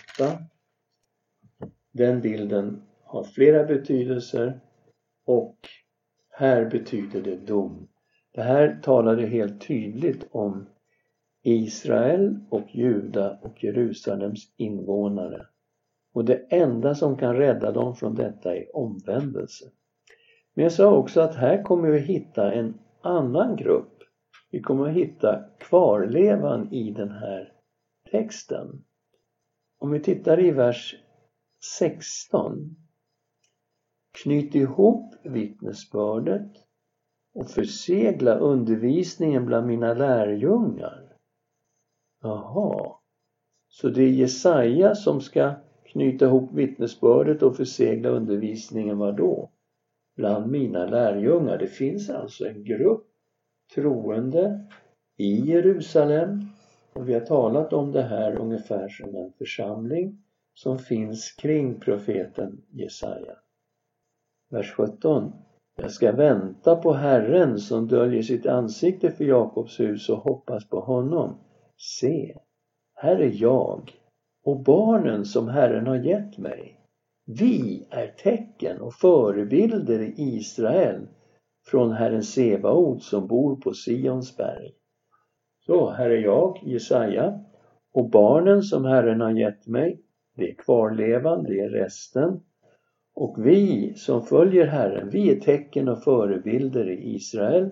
den 1.91 2.21
bilden 2.21 2.81
har 3.03 3.23
flera 3.23 3.63
betydelser 3.63 4.59
och 5.25 5.57
här 6.29 6.65
betyder 6.65 7.21
det 7.21 7.35
dom. 7.35 7.87
Det 8.31 8.41
här 8.41 8.79
talade 8.83 9.25
helt 9.25 9.67
tydligt 9.67 10.27
om 10.31 10.69
Israel 11.43 12.39
och 12.49 12.75
Juda 12.75 13.39
och 13.41 13.63
Jerusalems 13.63 14.53
invånare. 14.57 15.45
Och 16.15 16.25
det 16.25 16.45
enda 16.49 16.95
som 16.95 17.17
kan 17.17 17.35
rädda 17.35 17.71
dem 17.71 17.95
från 17.95 18.15
detta 18.15 18.55
är 18.55 18.75
omvändelse. 18.75 19.65
Men 20.53 20.63
jag 20.63 20.71
sa 20.71 20.95
också 20.95 21.21
att 21.21 21.35
här 21.35 21.63
kommer 21.63 21.89
vi 21.89 21.99
hitta 21.99 22.53
en 22.53 22.73
annan 23.01 23.55
grupp 23.55 23.95
vi 24.55 24.61
kommer 24.61 24.89
att 24.89 24.95
hitta 24.95 25.43
kvarlevan 25.59 26.73
i 26.73 26.91
den 26.91 27.11
här 27.11 27.53
texten. 28.11 28.83
Om 29.77 29.91
vi 29.91 29.99
tittar 29.99 30.39
i 30.39 30.51
vers 30.51 30.95
16. 31.79 32.75
Knyt 34.23 34.55
ihop 34.55 35.15
vittnesbördet 35.23 36.51
och 37.33 37.49
försegla 37.49 38.35
undervisningen 38.35 39.45
bland 39.45 39.67
mina 39.67 39.93
lärjungar. 39.93 41.17
Jaha, 42.21 42.95
så 43.67 43.89
det 43.89 44.03
är 44.03 44.11
Jesaja 44.11 44.95
som 44.95 45.21
ska 45.21 45.53
knyta 45.95 46.25
ihop 46.25 46.51
vittnesbördet 46.53 47.43
och 47.43 47.57
försegla 47.57 48.09
undervisningen, 48.09 48.97
var 48.97 49.11
då? 49.11 49.49
Bland 50.15 50.51
mina 50.51 50.85
lärjungar. 50.85 51.57
Det 51.57 51.67
finns 51.67 52.09
alltså 52.09 52.45
en 52.45 52.63
grupp 52.63 53.07
troende 53.75 54.67
i 55.17 55.51
Jerusalem 55.51 56.41
och 56.93 57.09
vi 57.09 57.13
har 57.13 57.21
talat 57.21 57.73
om 57.73 57.91
det 57.91 58.01
här 58.01 58.39
ungefär 58.39 58.87
som 58.87 59.15
en 59.15 59.31
församling 59.37 60.23
som 60.53 60.79
finns 60.79 61.31
kring 61.31 61.79
profeten 61.79 62.61
Jesaja. 62.71 63.35
Vers 64.49 64.71
17. 64.71 65.31
Jag 65.77 65.91
ska 65.91 66.11
vänta 66.11 66.75
på 66.75 66.93
Herren 66.93 67.59
som 67.59 67.87
döljer 67.87 68.21
sitt 68.21 68.45
ansikte 68.45 69.11
för 69.11 69.23
Jakobs 69.23 69.79
hus 69.79 70.09
och 70.09 70.17
hoppas 70.17 70.69
på 70.69 70.79
honom. 70.79 71.37
Se, 71.77 72.37
här 72.93 73.17
är 73.17 73.31
jag 73.41 73.91
och 74.45 74.63
barnen 74.63 75.25
som 75.25 75.47
Herren 75.47 75.87
har 75.87 75.95
gett 75.95 76.37
mig. 76.37 76.79
Vi 77.25 77.87
är 77.89 78.07
tecken 78.07 78.81
och 78.81 78.93
förebilder 78.93 79.99
i 79.99 80.13
Israel 80.17 81.07
från 81.67 81.91
Herren 81.91 82.23
Sebaot 82.23 83.03
som 83.03 83.27
bor 83.27 83.55
på 83.55 83.73
Sions 83.73 84.37
berg. 84.37 84.71
Så, 85.65 85.89
här 85.89 86.09
är 86.09 86.17
jag, 86.17 86.59
Jesaja, 86.63 87.39
och 87.93 88.09
barnen 88.09 88.61
som 88.61 88.85
Herren 88.85 89.21
har 89.21 89.31
gett 89.31 89.67
mig, 89.67 90.01
det 90.35 90.49
är 90.49 90.55
kvarlevan, 90.55 91.43
det 91.43 91.59
är 91.59 91.69
resten. 91.69 92.39
Och 93.15 93.45
vi 93.45 93.93
som 93.95 94.25
följer 94.25 94.67
Herren, 94.67 95.09
vi 95.09 95.31
är 95.31 95.39
tecken 95.39 95.89
och 95.89 96.03
förebilder 96.03 96.89
i 96.89 97.15
Israel 97.15 97.69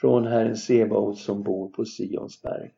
från 0.00 0.26
Herren 0.26 0.56
Sebaot 0.56 1.18
som 1.18 1.42
bor 1.42 1.68
på 1.70 1.84
Sions 1.84 2.42
berg. 2.42 2.70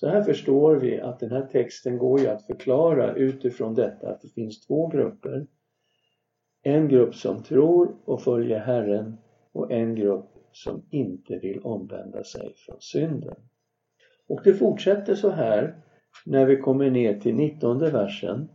Så 0.00 0.08
här 0.08 0.22
förstår 0.22 0.76
vi 0.76 1.00
att 1.00 1.20
den 1.20 1.30
här 1.30 1.46
texten 1.46 1.98
går 1.98 2.20
ju 2.20 2.26
att 2.26 2.46
förklara 2.46 3.14
utifrån 3.14 3.74
detta 3.74 4.10
att 4.10 4.20
det 4.20 4.28
finns 4.28 4.66
två 4.66 4.88
grupper. 4.88 5.46
En 6.62 6.88
grupp 6.88 7.14
som 7.14 7.42
tror 7.42 7.96
och 8.04 8.22
följer 8.22 8.58
Herren 8.58 9.16
och 9.52 9.72
en 9.72 9.94
grupp 9.94 10.30
som 10.52 10.82
inte 10.90 11.38
vill 11.38 11.60
omvända 11.60 12.24
sig 12.24 12.54
från 12.56 12.80
synden. 12.80 13.34
Och 14.28 14.40
det 14.44 14.54
fortsätter 14.54 15.14
så 15.14 15.30
här 15.30 15.76
när 16.26 16.46
vi 16.46 16.56
kommer 16.56 16.90
ner 16.90 17.20
till 17.20 17.34
19 17.34 17.78
versen. 17.78 18.48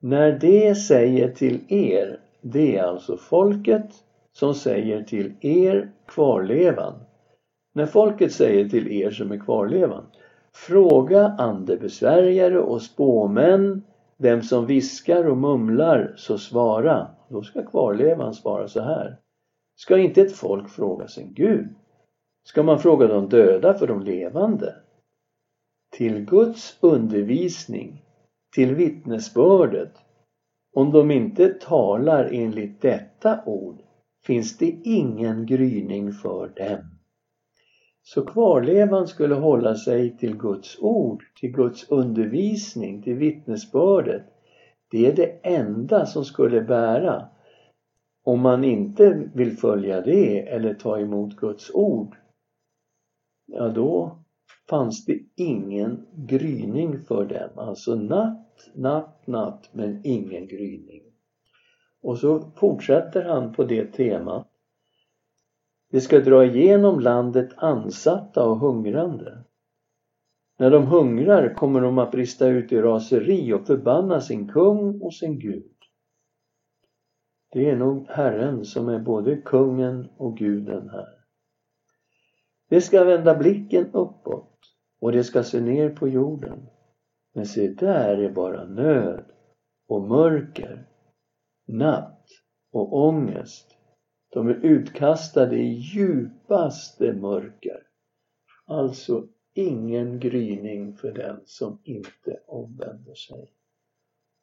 När 0.00 0.38
det 0.38 0.74
säger 0.74 1.32
till 1.32 1.60
er, 1.68 2.20
det 2.42 2.76
är 2.76 2.82
alltså 2.82 3.16
folket 3.16 3.90
som 4.32 4.54
säger 4.54 5.02
till 5.02 5.32
er 5.40 5.92
kvarlevan. 6.06 6.94
När 7.74 7.86
folket 7.86 8.32
säger 8.32 8.68
till 8.68 8.92
er 8.92 9.10
som 9.10 9.32
är 9.32 9.38
kvarlevan, 9.38 10.06
fråga 10.66 11.26
andebesvärjare 11.38 12.58
och 12.58 12.82
spåmän, 12.82 13.82
vem 14.16 14.42
som 14.42 14.66
viskar 14.66 15.24
och 15.24 15.36
mumlar, 15.36 16.14
så 16.16 16.38
svara. 16.38 17.08
Då 17.28 17.42
ska 17.42 17.66
kvarlevan 17.66 18.34
svara 18.34 18.68
så 18.68 18.80
här. 18.80 19.18
Ska 19.76 19.98
inte 19.98 20.22
ett 20.22 20.36
folk 20.36 20.70
fråga 20.70 21.08
sin 21.08 21.34
Gud? 21.34 21.68
Ska 22.44 22.62
man 22.62 22.78
fråga 22.78 23.06
de 23.06 23.28
döda 23.28 23.74
för 23.74 23.86
de 23.86 24.02
levande? 24.02 24.74
Till 25.96 26.24
Guds 26.24 26.78
undervisning, 26.80 28.02
till 28.54 28.74
vittnesbördet, 28.74 29.92
om 30.74 30.90
de 30.90 31.10
inte 31.10 31.48
talar 31.48 32.28
enligt 32.32 32.82
detta 32.82 33.40
ord 33.46 33.82
finns 34.26 34.58
det 34.58 34.80
ingen 34.84 35.46
gryning 35.46 36.12
för 36.12 36.48
dem. 36.48 36.97
Så 38.14 38.26
kvarlevan 38.26 39.06
skulle 39.06 39.34
hålla 39.34 39.74
sig 39.74 40.16
till 40.16 40.36
Guds 40.36 40.78
ord, 40.80 41.24
till 41.40 41.52
Guds 41.52 41.90
undervisning, 41.90 43.02
till 43.02 43.14
vittnesbördet. 43.14 44.22
Det 44.90 45.06
är 45.06 45.16
det 45.16 45.40
enda 45.42 46.06
som 46.06 46.24
skulle 46.24 46.60
bära 46.60 47.28
om 48.24 48.40
man 48.40 48.64
inte 48.64 49.30
vill 49.34 49.56
följa 49.56 50.00
det 50.00 50.48
eller 50.48 50.74
ta 50.74 50.98
emot 50.98 51.36
Guds 51.36 51.70
ord, 51.74 52.16
ja 53.46 53.68
då 53.68 54.18
fanns 54.70 55.04
det 55.04 55.18
ingen 55.36 56.06
gryning 56.14 57.04
för 57.04 57.24
dem. 57.24 57.58
Alltså 57.68 57.94
natt, 57.94 58.70
natt, 58.74 59.26
natt, 59.26 59.70
men 59.72 60.00
ingen 60.04 60.46
gryning. 60.46 61.02
Och 62.02 62.18
så 62.18 62.52
fortsätter 62.56 63.24
han 63.24 63.52
på 63.52 63.64
det 63.64 63.92
temat. 63.92 64.47
Vi 65.90 66.00
ska 66.00 66.20
dra 66.20 66.44
igenom 66.44 67.00
landet 67.00 67.48
ansatta 67.56 68.44
och 68.44 68.58
hungrande. 68.58 69.44
När 70.58 70.70
de 70.70 70.86
hungrar 70.86 71.54
kommer 71.54 71.80
de 71.80 71.98
att 71.98 72.10
brista 72.10 72.46
ut 72.46 72.72
i 72.72 72.80
raseri 72.80 73.52
och 73.52 73.66
förbanna 73.66 74.20
sin 74.20 74.48
kung 74.48 75.00
och 75.02 75.14
sin 75.14 75.38
Gud. 75.38 75.72
Det 77.50 77.70
är 77.70 77.76
nog 77.76 78.06
Herren 78.08 78.64
som 78.64 78.88
är 78.88 78.98
både 78.98 79.36
kungen 79.36 80.08
och 80.16 80.36
guden 80.36 80.88
här. 80.88 81.18
Det 82.68 82.80
ska 82.80 83.04
vända 83.04 83.34
blicken 83.34 83.86
uppåt 83.86 84.58
och 85.00 85.12
det 85.12 85.24
ska 85.24 85.42
se 85.42 85.60
ner 85.60 85.90
på 85.90 86.08
jorden. 86.08 86.66
Men 87.34 87.46
se 87.46 87.68
där 87.68 88.18
är 88.18 88.32
bara 88.32 88.64
nöd 88.64 89.24
och 89.88 90.08
mörker, 90.08 90.86
natt 91.66 92.24
och 92.72 93.06
ångest 93.06 93.67
de 94.30 94.48
är 94.48 94.54
utkastade 94.54 95.56
i 95.56 95.72
djupaste 95.72 97.12
mörker. 97.12 97.86
Alltså 98.64 99.28
ingen 99.54 100.20
gryning 100.20 100.96
för 100.96 101.12
den 101.12 101.40
som 101.44 101.78
inte 101.84 102.40
omvänder 102.46 103.14
sig 103.14 103.52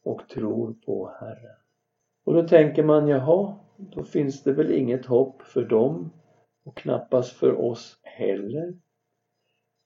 och 0.04 0.30
tror 0.30 0.74
på 0.74 1.12
Herren. 1.20 1.58
Och 2.26 2.34
då 2.34 2.48
tänker 2.48 2.84
man, 2.84 3.08
jaha, 3.08 3.56
då 3.78 4.04
finns 4.04 4.44
det 4.44 4.54
väl 4.54 4.72
inget 4.72 5.06
hopp 5.06 5.42
för 5.42 5.66
dem 5.66 6.10
och 6.64 6.78
knappast 6.78 7.32
för 7.32 7.54
oss 7.54 8.00
heller. 8.04 8.80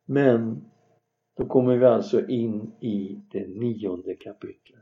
Men 0.06 0.66
då 1.38 1.46
kommer 1.46 1.78
vi 1.78 1.86
alltså 1.86 2.28
in 2.28 2.72
i 2.80 3.22
det 3.32 3.48
nionde 3.48 4.16
kapitlet 4.16 4.79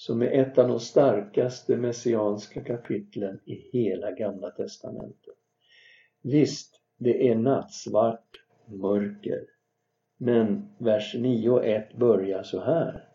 som 0.00 0.22
är 0.22 0.26
ett 0.26 0.58
av 0.58 0.68
de 0.68 0.80
starkaste 0.80 1.76
messianska 1.76 2.64
kapitlen 2.64 3.40
i 3.44 3.54
hela 3.54 4.10
gamla 4.10 4.50
testamentet. 4.50 5.34
Visst, 6.22 6.80
det 6.98 7.28
är 7.28 7.34
nattsvart 7.34 8.28
mörker. 8.66 9.44
Men 10.18 10.68
vers 10.78 11.14
9 11.14 11.50
och 11.50 11.64
1 11.66 11.96
börjar 11.96 12.42
så 12.42 12.60
här. 12.60 13.08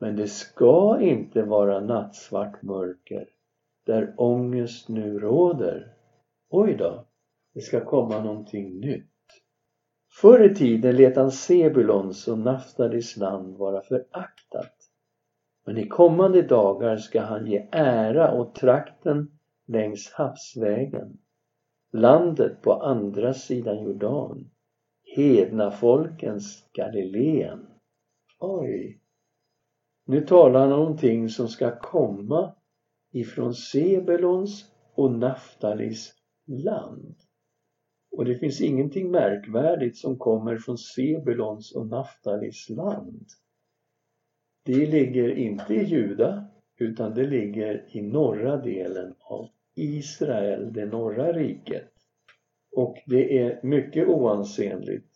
Men 0.00 0.16
det 0.16 0.28
ska 0.28 1.00
inte 1.00 1.42
vara 1.42 1.80
nattsvart 1.80 2.62
mörker 2.62 3.28
där 3.86 4.14
ångest 4.16 4.88
nu 4.88 5.18
råder. 5.18 5.94
Oj 6.50 6.74
då, 6.74 7.06
det 7.54 7.60
ska 7.60 7.84
komma 7.84 8.24
någonting 8.24 8.80
nytt. 8.80 9.10
Förr 10.20 10.50
i 10.50 10.54
tiden 10.54 10.96
lät 10.96 11.16
han 11.16 11.32
Sebulons 11.32 12.28
och 12.28 12.38
Naftalis 12.38 13.16
land 13.16 13.56
vara 13.56 13.82
föraktat. 13.82 14.83
Men 15.66 15.78
i 15.78 15.88
kommande 15.88 16.42
dagar 16.42 16.96
ska 16.96 17.20
han 17.20 17.46
ge 17.46 17.68
ära 17.72 18.34
åt 18.34 18.54
trakten 18.54 19.38
längs 19.66 20.12
havsvägen, 20.12 21.18
landet 21.92 22.62
på 22.62 22.72
andra 22.72 23.34
sidan 23.34 23.84
Jordan, 23.84 24.50
hednafolkens 25.16 26.68
Galileen. 26.72 27.66
Oj! 28.40 29.00
Nu 30.06 30.20
talar 30.20 30.60
han 30.60 30.72
om 30.72 30.78
någonting 30.78 31.28
som 31.28 31.48
ska 31.48 31.78
komma 31.78 32.54
ifrån 33.12 33.54
Sebelons 33.54 34.72
och 34.94 35.12
Naftalis 35.12 36.14
land. 36.46 37.16
Och 38.16 38.24
det 38.24 38.34
finns 38.34 38.60
ingenting 38.60 39.10
märkvärdigt 39.10 39.96
som 39.96 40.18
kommer 40.18 40.56
från 40.56 40.78
Sebulons 40.78 41.74
och 41.74 41.86
Naftalis 41.86 42.68
land. 42.70 43.26
Det 44.66 44.86
ligger 44.86 45.36
inte 45.36 45.74
i 45.74 45.84
Juda 45.84 46.46
utan 46.76 47.14
det 47.14 47.26
ligger 47.26 47.84
i 47.88 48.02
norra 48.02 48.56
delen 48.56 49.14
av 49.20 49.48
Israel, 49.74 50.72
det 50.72 50.86
norra 50.86 51.32
riket. 51.32 51.92
Och 52.72 53.02
det 53.06 53.38
är 53.38 53.60
mycket 53.62 54.08
oansenligt. 54.08 55.10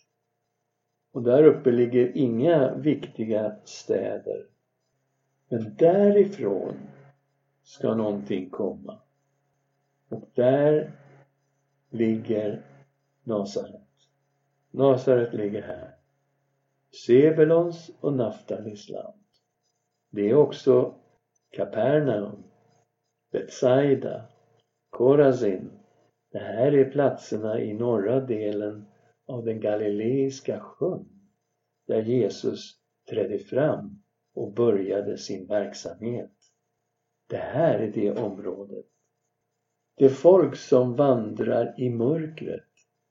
Och 1.12 1.22
där 1.22 1.44
uppe 1.44 1.70
ligger 1.70 2.16
inga 2.16 2.74
viktiga 2.74 3.56
städer. 3.64 4.46
Men 5.48 5.74
därifrån 5.78 6.74
ska 7.62 7.94
någonting 7.94 8.50
komma. 8.50 8.98
Och 10.08 10.30
där 10.34 10.92
ligger 11.90 12.62
Nasaret. 13.22 13.88
Nasaret 14.70 15.34
ligger 15.34 15.62
här. 15.62 15.94
Sebelons 17.06 17.90
och 18.00 18.12
Naftalis 18.12 18.88
land. 18.88 19.17
Det 20.18 20.30
är 20.30 20.34
också 20.34 20.94
Kapernaum, 21.50 22.44
Betsaida, 23.32 24.24
Korazin. 24.90 25.70
Det 26.32 26.38
här 26.38 26.72
är 26.72 26.90
platserna 26.90 27.60
i 27.60 27.74
norra 27.74 28.20
delen 28.20 28.86
av 29.26 29.44
den 29.44 29.60
galileiska 29.60 30.60
sjön 30.60 31.08
där 31.86 32.02
Jesus 32.02 32.80
trädde 33.10 33.38
fram 33.38 34.02
och 34.34 34.52
började 34.52 35.18
sin 35.18 35.46
verksamhet. 35.46 36.34
Det 37.28 37.36
här 37.36 37.78
är 37.78 37.92
det 37.92 38.10
området. 38.10 38.86
Det 39.96 40.08
folk 40.08 40.56
som 40.56 40.96
vandrar 40.96 41.80
i 41.80 41.90
mörkret 41.90 42.70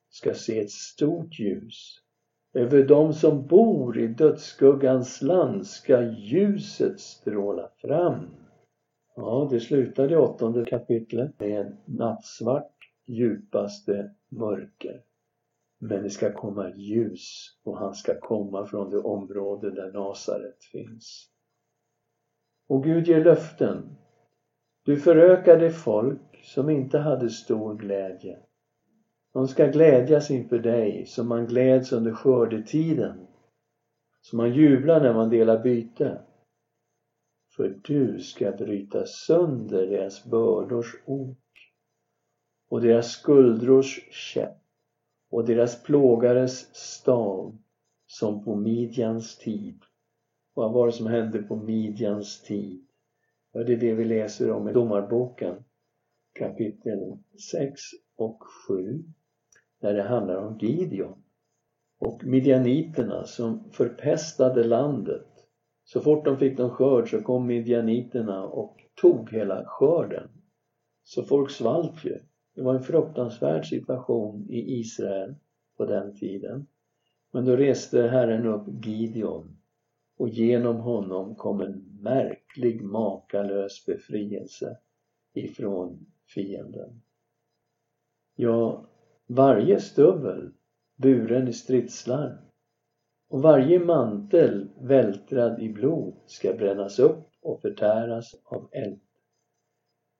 ska 0.09 0.33
se 0.33 0.59
ett 0.59 0.71
stort 0.71 1.39
ljus. 1.39 2.06
Över 2.57 2.83
dem 2.83 3.13
som 3.13 3.47
bor 3.47 3.99
i 3.99 4.07
dödsskuggans 4.07 5.21
land 5.21 5.67
ska 5.67 6.01
ljuset 6.01 6.99
stråla 6.99 7.69
fram. 7.77 8.27
Ja, 9.15 9.47
det 9.51 9.59
slutar 9.59 10.11
i 10.11 10.15
åttonde 10.15 10.65
kapitlet 10.65 11.39
med 11.39 11.77
nattsvart 11.85 12.73
djupaste 13.05 14.11
mörker. 14.29 15.03
Men 15.79 16.03
det 16.03 16.09
ska 16.09 16.33
komma 16.33 16.71
ljus 16.75 17.57
och 17.63 17.77
han 17.77 17.95
ska 17.95 18.19
komma 18.19 18.65
från 18.65 18.89
det 18.89 18.99
område 18.99 19.71
där 19.71 19.91
Nasaret 19.91 20.63
finns. 20.71 21.29
Och 22.67 22.83
Gud 22.83 23.07
ger 23.07 23.23
löften. 23.23 23.97
Du 24.85 24.97
förökade 24.97 25.71
folk 25.71 26.43
som 26.43 26.69
inte 26.69 26.97
hade 26.97 27.29
stor 27.29 27.75
glädje. 27.75 28.39
De 29.37 29.47
ska 29.47 29.65
glädjas 29.65 30.31
inför 30.31 30.59
dig 30.59 31.05
som 31.05 31.27
man 31.27 31.47
gläds 31.47 31.91
under 31.91 32.13
skördetiden. 32.13 33.27
Som 34.21 34.37
man 34.37 34.53
jublar 34.53 35.01
när 35.01 35.13
man 35.13 35.29
delar 35.29 35.63
byte. 35.63 36.21
För 37.55 37.79
du 37.83 38.19
ska 38.19 38.51
bryta 38.51 39.05
sönder 39.05 39.87
deras 39.87 40.25
bördors 40.25 40.95
ok 41.05 41.37
och 42.69 42.81
deras 42.81 43.11
skuldrors 43.11 44.07
käpp 44.11 44.61
och 45.29 45.45
deras 45.45 45.83
plågares 45.83 46.75
stav 46.75 47.57
som 48.07 48.43
på 48.43 48.55
Midjans 48.55 49.37
tid. 49.37 49.79
Vad 50.53 50.73
var 50.73 50.87
det 50.87 50.93
som 50.93 51.07
hände 51.07 51.43
på 51.43 51.55
Midjans 51.55 52.41
tid? 52.41 52.87
Ja, 53.51 53.63
det 53.63 53.73
är 53.73 53.77
det 53.77 53.93
vi 53.93 54.05
läser 54.05 54.51
om 54.51 54.69
i 54.69 54.73
Domarboken 54.73 55.63
kapitel 56.33 57.17
6 57.51 57.81
och 58.15 58.43
7 58.67 59.03
när 59.79 59.93
det 59.93 60.03
handlar 60.03 60.35
om 60.35 60.57
Gideon 60.57 61.23
och 61.99 62.23
midjaniterna 62.23 63.23
som 63.23 63.71
förpestade 63.71 64.63
landet. 64.63 65.27
Så 65.83 66.01
fort 66.01 66.25
de 66.25 66.37
fick 66.37 66.57
någon 66.57 66.69
skörd 66.69 67.09
så 67.09 67.21
kom 67.21 67.47
midjaniterna 67.47 68.47
och 68.47 68.77
tog 69.01 69.31
hela 69.31 69.65
skörden. 69.65 70.29
Så 71.03 71.23
folk 71.23 71.51
svalt 71.51 72.05
ju. 72.05 72.19
Det 72.55 72.61
var 72.61 72.75
en 72.75 72.83
fruktansvärd 72.83 73.65
situation 73.65 74.49
i 74.49 74.79
Israel 74.79 75.35
på 75.77 75.85
den 75.85 76.15
tiden. 76.15 76.67
Men 77.33 77.45
då 77.45 77.55
reste 77.55 78.01
Herren 78.01 78.45
upp 78.45 78.85
Gideon 78.85 79.57
och 80.17 80.29
genom 80.29 80.75
honom 80.75 81.35
kom 81.35 81.61
en 81.61 81.99
märklig 82.01 82.81
makalös 82.81 83.85
befrielse 83.85 84.77
ifrån 85.33 86.05
fienden. 86.35 87.01
Ja, 88.35 88.85
varje 89.27 89.79
stövel 89.79 90.51
buren 90.95 91.47
i 91.47 91.53
stridslarm 91.53 92.37
och 93.29 93.41
varje 93.41 93.79
mantel 93.79 94.69
vältrad 94.79 95.61
i 95.61 95.69
blod 95.69 96.13
ska 96.25 96.53
brännas 96.53 96.99
upp 96.99 97.29
och 97.41 97.61
förtäras 97.61 98.35
av 98.43 98.69
eld. 98.71 98.99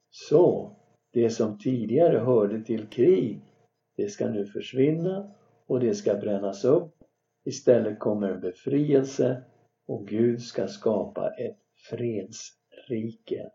Så 0.09 0.75
det 1.13 1.29
som 1.29 1.57
tidigare 1.57 2.17
hörde 2.17 2.63
till 2.63 2.87
krig, 2.87 3.41
det 3.95 4.09
ska 4.09 4.29
nu 4.29 4.45
försvinna 4.45 5.31
och 5.67 5.79
det 5.79 5.95
ska 5.95 6.13
brännas 6.13 6.65
upp. 6.65 6.93
Istället 7.45 7.99
kommer 7.99 8.29
en 8.29 8.41
befrielse 8.41 9.43
och 9.87 10.07
Gud 10.07 10.41
ska 10.41 10.67
skapa 10.67 11.29
ett 11.29 11.59
fredsrike. 11.89 13.49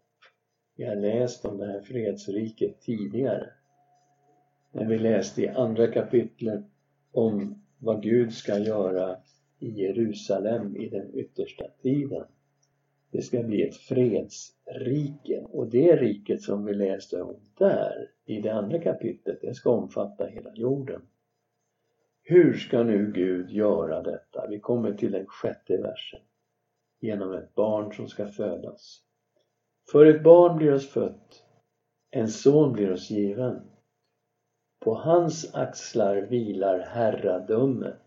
Vi 0.76 0.84
har 0.84 0.96
läst 0.96 1.44
om 1.44 1.58
det 1.58 1.66
här 1.66 1.80
fredsriket 1.80 2.80
tidigare. 2.80 3.52
När 4.72 4.84
vi 4.86 4.98
läste 4.98 5.42
i 5.42 5.48
andra 5.48 5.86
kapitlet 5.86 6.64
om 7.12 7.64
vad 7.78 8.02
Gud 8.02 8.32
ska 8.32 8.58
göra 8.58 9.16
i 9.58 9.70
Jerusalem 9.70 10.76
i 10.76 10.88
den 10.88 11.14
yttersta 11.14 11.64
tiden. 11.82 12.24
Det 13.10 13.22
ska 13.22 13.42
bli 13.42 13.62
ett 13.62 13.76
fredsrike 13.76 15.46
och 15.50 15.70
det 15.70 15.96
riket 15.96 16.42
som 16.42 16.64
vi 16.64 16.74
läste 16.74 17.22
om 17.22 17.36
där 17.58 18.10
i 18.24 18.40
det 18.40 18.54
andra 18.54 18.78
kapitlet, 18.78 19.38
det 19.40 19.54
ska 19.54 19.70
omfatta 19.70 20.26
hela 20.26 20.54
jorden. 20.54 21.02
Hur 22.22 22.52
ska 22.52 22.82
nu 22.82 23.12
Gud 23.14 23.50
göra 23.50 24.02
detta? 24.02 24.46
Vi 24.48 24.60
kommer 24.60 24.92
till 24.94 25.12
den 25.12 25.26
sjätte 25.26 25.76
versen. 25.76 26.20
Genom 27.00 27.32
ett 27.32 27.54
barn 27.54 27.92
som 27.92 28.08
ska 28.08 28.26
födas. 28.26 29.02
För 29.92 30.06
ett 30.06 30.22
barn 30.22 30.56
blir 30.56 30.74
oss 30.74 30.88
fött, 30.88 31.44
en 32.10 32.28
son 32.28 32.72
blir 32.72 32.92
oss 32.92 33.10
given. 33.10 33.60
På 34.82 34.94
hans 34.94 35.54
axlar 35.54 36.16
vilar 36.16 36.78
herradömet 36.78 38.00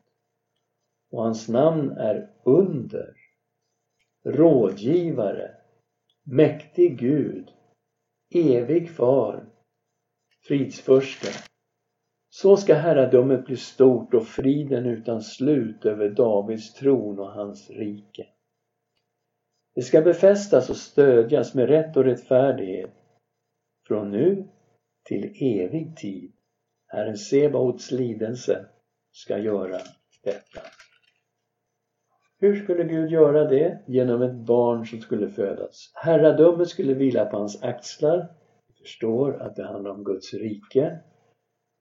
och 1.11 1.23
hans 1.23 1.49
namn 1.49 1.91
är 1.91 2.31
under 2.43 3.15
rådgivare, 4.25 5.51
mäktig 6.23 6.99
Gud, 6.99 7.51
evig 8.35 8.89
far, 8.89 9.45
Fridsförste. 10.47 11.27
Så 12.29 12.57
ska 12.57 12.73
herradömet 12.73 13.45
bli 13.45 13.57
stort 13.57 14.13
och 14.13 14.27
friden 14.27 14.85
utan 14.85 15.21
slut 15.21 15.85
över 15.85 16.09
Davids 16.09 16.73
tron 16.73 17.19
och 17.19 17.31
hans 17.31 17.69
rike. 17.69 18.27
Det 19.75 19.81
ska 19.81 20.01
befästas 20.01 20.69
och 20.69 20.77
stödjas 20.77 21.53
med 21.53 21.69
rätt 21.69 21.97
och 21.97 22.03
rättfärdighet 22.03 22.91
från 23.88 24.11
nu 24.11 24.47
till 25.03 25.38
evig 25.41 25.97
tid. 25.97 26.34
Herren 26.87 27.17
Sebaots 27.17 27.91
lidelse 27.91 28.65
ska 29.11 29.37
göra 29.37 29.77
detta. 30.23 30.61
Hur 32.39 32.63
skulle 32.63 32.83
Gud 32.83 33.11
göra 33.11 33.45
det? 33.45 33.83
Genom 33.87 34.21
ett 34.21 34.35
barn 34.35 34.85
som 34.85 35.01
skulle 35.01 35.29
födas. 35.29 35.91
Herradömet 35.93 36.67
skulle 36.67 36.93
vila 36.93 37.25
på 37.25 37.37
hans 37.37 37.63
axlar. 37.63 38.27
Vi 38.67 38.73
förstår 38.73 39.41
att 39.41 39.55
det 39.55 39.67
handlar 39.67 39.91
om 39.91 40.03
Guds 40.03 40.33
rike. 40.33 40.99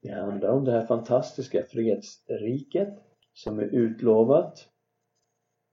Det 0.02 0.12
handlar 0.12 0.48
om 0.48 0.64
det 0.64 0.72
här 0.72 0.86
fantastiska 0.86 1.62
fredsriket 1.62 2.88
som 3.32 3.58
är 3.58 3.64
utlovat. 3.64 4.68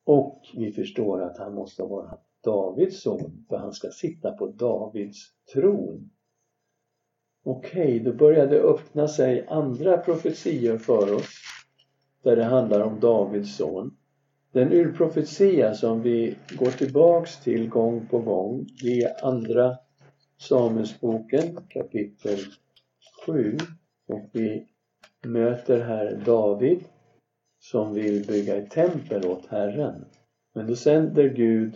Och 0.06 0.42
vi 0.56 0.72
förstår 0.72 1.22
att 1.22 1.38
han 1.38 1.54
måste 1.56 1.84
vara 1.84 2.18
Davids 2.44 3.02
son 3.02 3.46
för 3.50 3.58
han 3.58 3.74
ska 3.74 3.90
sitta 3.92 4.32
på 4.32 4.48
Davids 4.48 5.18
tron. 5.54 6.10
Okej, 7.44 7.82
okay, 7.82 8.00
då 8.00 8.14
börjar 8.14 8.48
det 8.48 8.60
öppna 8.60 9.08
sig 9.08 9.46
andra 9.48 9.98
profetior 9.98 10.78
för 10.78 11.16
oss 11.16 11.30
där 12.24 12.36
det 12.36 12.44
handlar 12.44 12.82
om 12.82 13.00
Davids 13.00 13.58
son. 13.58 13.98
Den 14.52 14.74
urprofetia 14.74 15.74
som 15.74 16.02
vi 16.02 16.36
går 16.60 16.72
tillbaks 16.72 17.44
till 17.44 17.70
gång 17.70 18.08
på 18.10 18.20
gång, 18.20 18.68
det 18.82 19.02
är 19.02 19.26
andra 19.26 19.78
Samuelsboken 20.38 21.58
kapitel 21.70 22.40
7 23.26 23.58
och 24.08 24.30
vi 24.32 24.68
möter 25.26 25.80
här 25.80 26.24
David 26.26 26.84
som 27.60 27.94
vill 27.94 28.28
bygga 28.28 28.56
ett 28.56 28.72
tempel 28.72 29.26
åt 29.26 29.46
Herren. 29.46 30.06
Men 30.54 30.68
då 30.68 30.76
sänder 30.76 31.30
Gud 31.30 31.76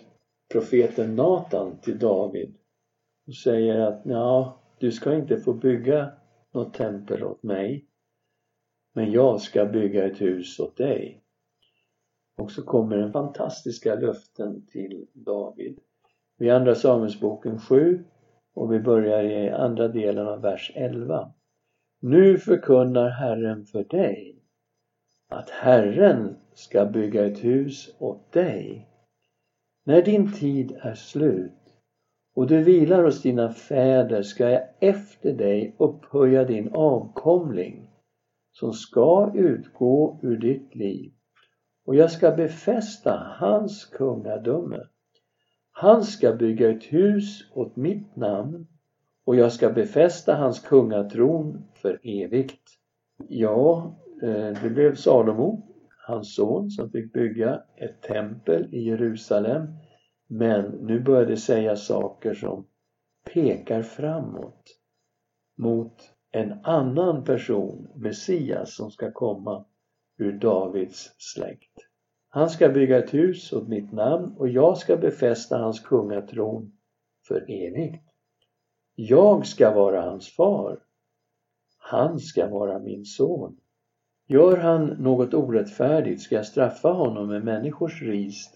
profeten 0.52 1.16
Natan 1.16 1.78
till 1.82 2.00
David 2.00 2.56
och 3.28 3.36
säger 3.36 3.80
att 3.80 4.02
ja, 4.04 4.62
du 4.80 4.92
ska 4.92 5.16
inte 5.16 5.38
få 5.38 5.54
bygga 5.54 6.12
något 6.52 6.74
tempel 6.74 7.24
åt 7.24 7.44
mig 7.44 7.86
men 8.96 9.12
jag 9.12 9.42
ska 9.42 9.66
bygga 9.66 10.06
ett 10.06 10.22
hus 10.22 10.60
åt 10.60 10.78
dig. 10.78 11.22
Och 12.38 12.52
så 12.52 12.64
kommer 12.64 12.98
den 12.98 13.12
fantastiska 13.12 13.96
löften 13.96 14.66
till 14.68 15.08
David. 15.14 15.80
Vi 16.38 16.50
andra 16.50 16.76
Samuelsboken 16.76 17.60
7 17.60 18.04
och 18.54 18.74
vi 18.74 18.80
börjar 18.80 19.24
i 19.24 19.50
andra 19.50 19.88
delen 19.88 20.28
av 20.28 20.42
vers 20.42 20.72
11. 20.76 21.34
Nu 22.00 22.38
förkunnar 22.38 23.10
Herren 23.10 23.66
för 23.66 23.84
dig 23.84 24.42
att 25.30 25.50
Herren 25.50 26.36
ska 26.54 26.86
bygga 26.86 27.26
ett 27.26 27.44
hus 27.44 27.96
åt 28.00 28.32
dig. 28.32 28.90
När 29.84 30.02
din 30.02 30.34
tid 30.34 30.78
är 30.82 30.96
slut 30.96 31.65
och 32.36 32.48
du 32.48 32.64
vilar 32.64 33.04
hos 33.04 33.22
dina 33.22 33.50
fäder 33.50 34.22
ska 34.22 34.50
jag 34.50 34.64
efter 34.80 35.34
dig 35.34 35.76
upphöja 35.78 36.44
din 36.44 36.70
avkomling 36.74 37.90
som 38.52 38.74
ska 38.74 39.32
utgå 39.36 40.20
ur 40.22 40.38
ditt 40.38 40.76
liv 40.76 41.12
och 41.86 41.96
jag 41.96 42.12
ska 42.12 42.32
befästa 42.32 43.36
hans 43.40 43.86
kungadöme. 43.86 44.80
Han 45.72 46.04
ska 46.04 46.34
bygga 46.34 46.70
ett 46.70 46.84
hus 46.84 47.52
åt 47.54 47.76
mitt 47.76 48.16
namn 48.16 48.68
och 49.26 49.36
jag 49.36 49.52
ska 49.52 49.70
befästa 49.70 50.36
hans 50.36 50.60
kungatron 50.60 51.64
för 51.74 52.00
evigt. 52.04 52.62
Ja, 53.28 53.96
eh, 54.22 54.62
det 54.64 54.70
blev 54.70 54.96
Salomo, 54.96 55.68
hans 56.08 56.36
son, 56.36 56.70
som 56.70 56.92
fick 56.92 57.14
bygga 57.14 57.62
ett 57.76 58.02
tempel 58.02 58.68
i 58.72 58.80
Jerusalem. 58.80 59.68
Men 60.28 60.66
nu 60.66 61.00
börjar 61.00 61.26
det 61.26 61.38
säga 61.38 61.76
saker 61.76 62.34
som 62.34 62.68
pekar 63.34 63.82
framåt 63.82 64.80
mot 65.58 66.12
en 66.32 66.54
annan 66.64 67.24
person, 67.24 67.88
Messias, 67.96 68.76
som 68.76 68.92
ska 68.92 69.12
komma 69.12 69.66
ur 70.18 70.32
Davids 70.32 71.16
släkt. 71.18 71.78
Han 72.30 72.50
ska 72.50 72.70
bygga 72.70 72.98
ett 72.98 73.14
hus 73.14 73.54
åt 73.54 73.68
mitt 73.68 73.92
namn 73.92 74.36
och 74.38 74.50
jag 74.50 74.78
ska 74.78 74.98
befästa 74.98 75.58
hans 75.58 75.80
kungatron 75.80 76.72
för 77.28 77.46
evigt. 77.48 78.04
Jag 78.96 79.46
ska 79.46 79.74
vara 79.74 80.02
hans 80.02 80.36
far. 80.36 80.80
Han 81.78 82.20
ska 82.20 82.48
vara 82.48 82.80
min 82.80 83.06
son. 83.06 83.58
Gör 84.28 84.58
han 84.58 84.86
något 84.86 85.34
orättfärdigt 85.34 86.22
ska 86.22 86.36
jag 86.36 86.46
straffa 86.46 86.90
honom 86.90 87.28
med 87.28 87.46
människors 87.46 88.02
ris 88.02 88.52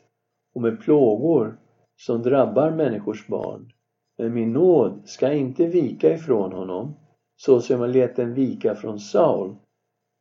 och 0.60 0.64
med 0.64 0.80
plågor 0.80 1.60
som 1.96 2.24
drabbar 2.24 2.72
människors 2.72 3.28
barn. 3.28 3.72
Men 4.18 4.34
min 4.34 4.54
nåd 4.54 5.02
ska 5.06 5.34
inte 5.34 5.66
vika 5.66 6.14
ifrån 6.14 6.54
honom 6.54 6.96
så 7.36 7.62
som 7.62 7.82
jag 7.82 7.90
lät 7.90 8.16
den 8.16 8.34
vika 8.34 8.76
från 8.76 9.00
Saul 9.00 9.56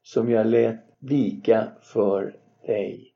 som 0.03 0.31
jag 0.31 0.47
lät 0.47 0.81
vika 0.99 1.73
för 1.83 2.37
dig. 2.67 3.15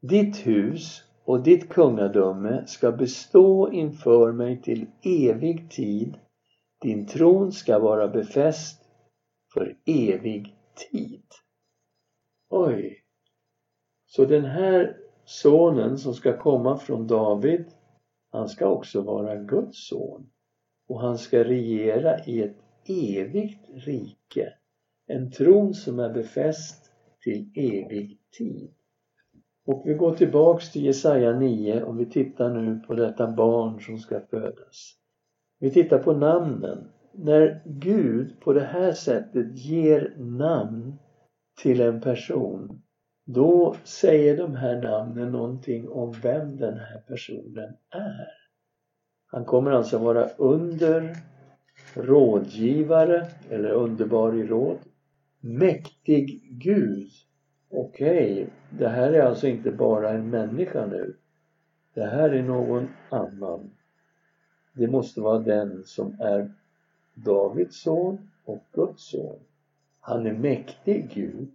Ditt 0.00 0.46
hus 0.46 1.02
och 1.24 1.42
ditt 1.42 1.68
kungadöme 1.68 2.66
ska 2.66 2.92
bestå 2.92 3.72
inför 3.72 4.32
mig 4.32 4.62
till 4.62 4.86
evig 5.02 5.70
tid. 5.70 6.18
Din 6.80 7.06
tron 7.06 7.52
ska 7.52 7.78
vara 7.78 8.08
befäst 8.08 8.82
för 9.54 9.76
evig 9.86 10.56
tid. 10.90 11.24
Oj! 12.50 13.04
Så 14.06 14.24
den 14.24 14.44
här 14.44 15.07
sonen 15.28 15.98
som 15.98 16.14
ska 16.14 16.38
komma 16.38 16.78
från 16.78 17.06
David, 17.06 17.64
han 18.30 18.48
ska 18.48 18.68
också 18.68 19.02
vara 19.02 19.36
Guds 19.36 19.88
son. 19.88 20.30
Och 20.88 21.00
han 21.00 21.18
ska 21.18 21.44
regera 21.44 22.24
i 22.24 22.42
ett 22.42 22.56
evigt 22.88 23.68
rike. 23.86 24.52
En 25.06 25.30
tron 25.30 25.74
som 25.74 25.98
är 25.98 26.12
befäst 26.12 26.92
till 27.20 27.50
evig 27.54 28.18
tid. 28.38 28.70
Och 29.66 29.82
vi 29.86 29.94
går 29.94 30.14
tillbaks 30.14 30.72
till 30.72 30.84
Jesaja 30.84 31.38
9 31.38 31.82
och 31.82 32.00
vi 32.00 32.06
tittar 32.06 32.54
nu 32.54 32.80
på 32.86 32.94
detta 32.94 33.30
barn 33.30 33.80
som 33.80 33.98
ska 33.98 34.20
födas. 34.20 34.94
Vi 35.58 35.70
tittar 35.70 35.98
på 35.98 36.12
namnen. 36.12 36.88
När 37.12 37.62
Gud 37.64 38.40
på 38.40 38.52
det 38.52 38.64
här 38.64 38.92
sättet 38.92 39.58
ger 39.58 40.14
namn 40.18 40.98
till 41.62 41.80
en 41.80 42.00
person 42.00 42.82
då 43.30 43.76
säger 43.84 44.36
de 44.36 44.54
här 44.54 44.82
namnen 44.82 45.32
någonting 45.32 45.88
om 45.88 46.12
vem 46.12 46.56
den 46.56 46.78
här 46.78 47.00
personen 47.06 47.76
är. 47.90 48.28
Han 49.26 49.44
kommer 49.44 49.70
alltså 49.70 49.98
vara 49.98 50.28
under 50.28 51.16
rådgivare 51.94 53.26
eller 53.50 53.70
underbar 53.70 54.34
i 54.34 54.46
råd. 54.46 54.78
Mäktig 55.40 56.48
Gud. 56.50 57.08
Okej, 57.70 58.32
okay, 58.32 58.46
det 58.78 58.88
här 58.88 59.12
är 59.12 59.22
alltså 59.22 59.46
inte 59.46 59.70
bara 59.70 60.10
en 60.10 60.30
människa 60.30 60.86
nu. 60.86 61.16
Det 61.94 62.04
här 62.04 62.30
är 62.30 62.42
någon 62.42 62.88
annan. 63.10 63.70
Det 64.72 64.86
måste 64.86 65.20
vara 65.20 65.38
den 65.38 65.84
som 65.84 66.16
är 66.20 66.52
Davids 67.14 67.82
son 67.82 68.30
och 68.44 68.62
Guds 68.72 69.10
son. 69.10 69.38
Han 70.00 70.26
är 70.26 70.32
mäktig 70.32 71.10
Gud. 71.14 71.50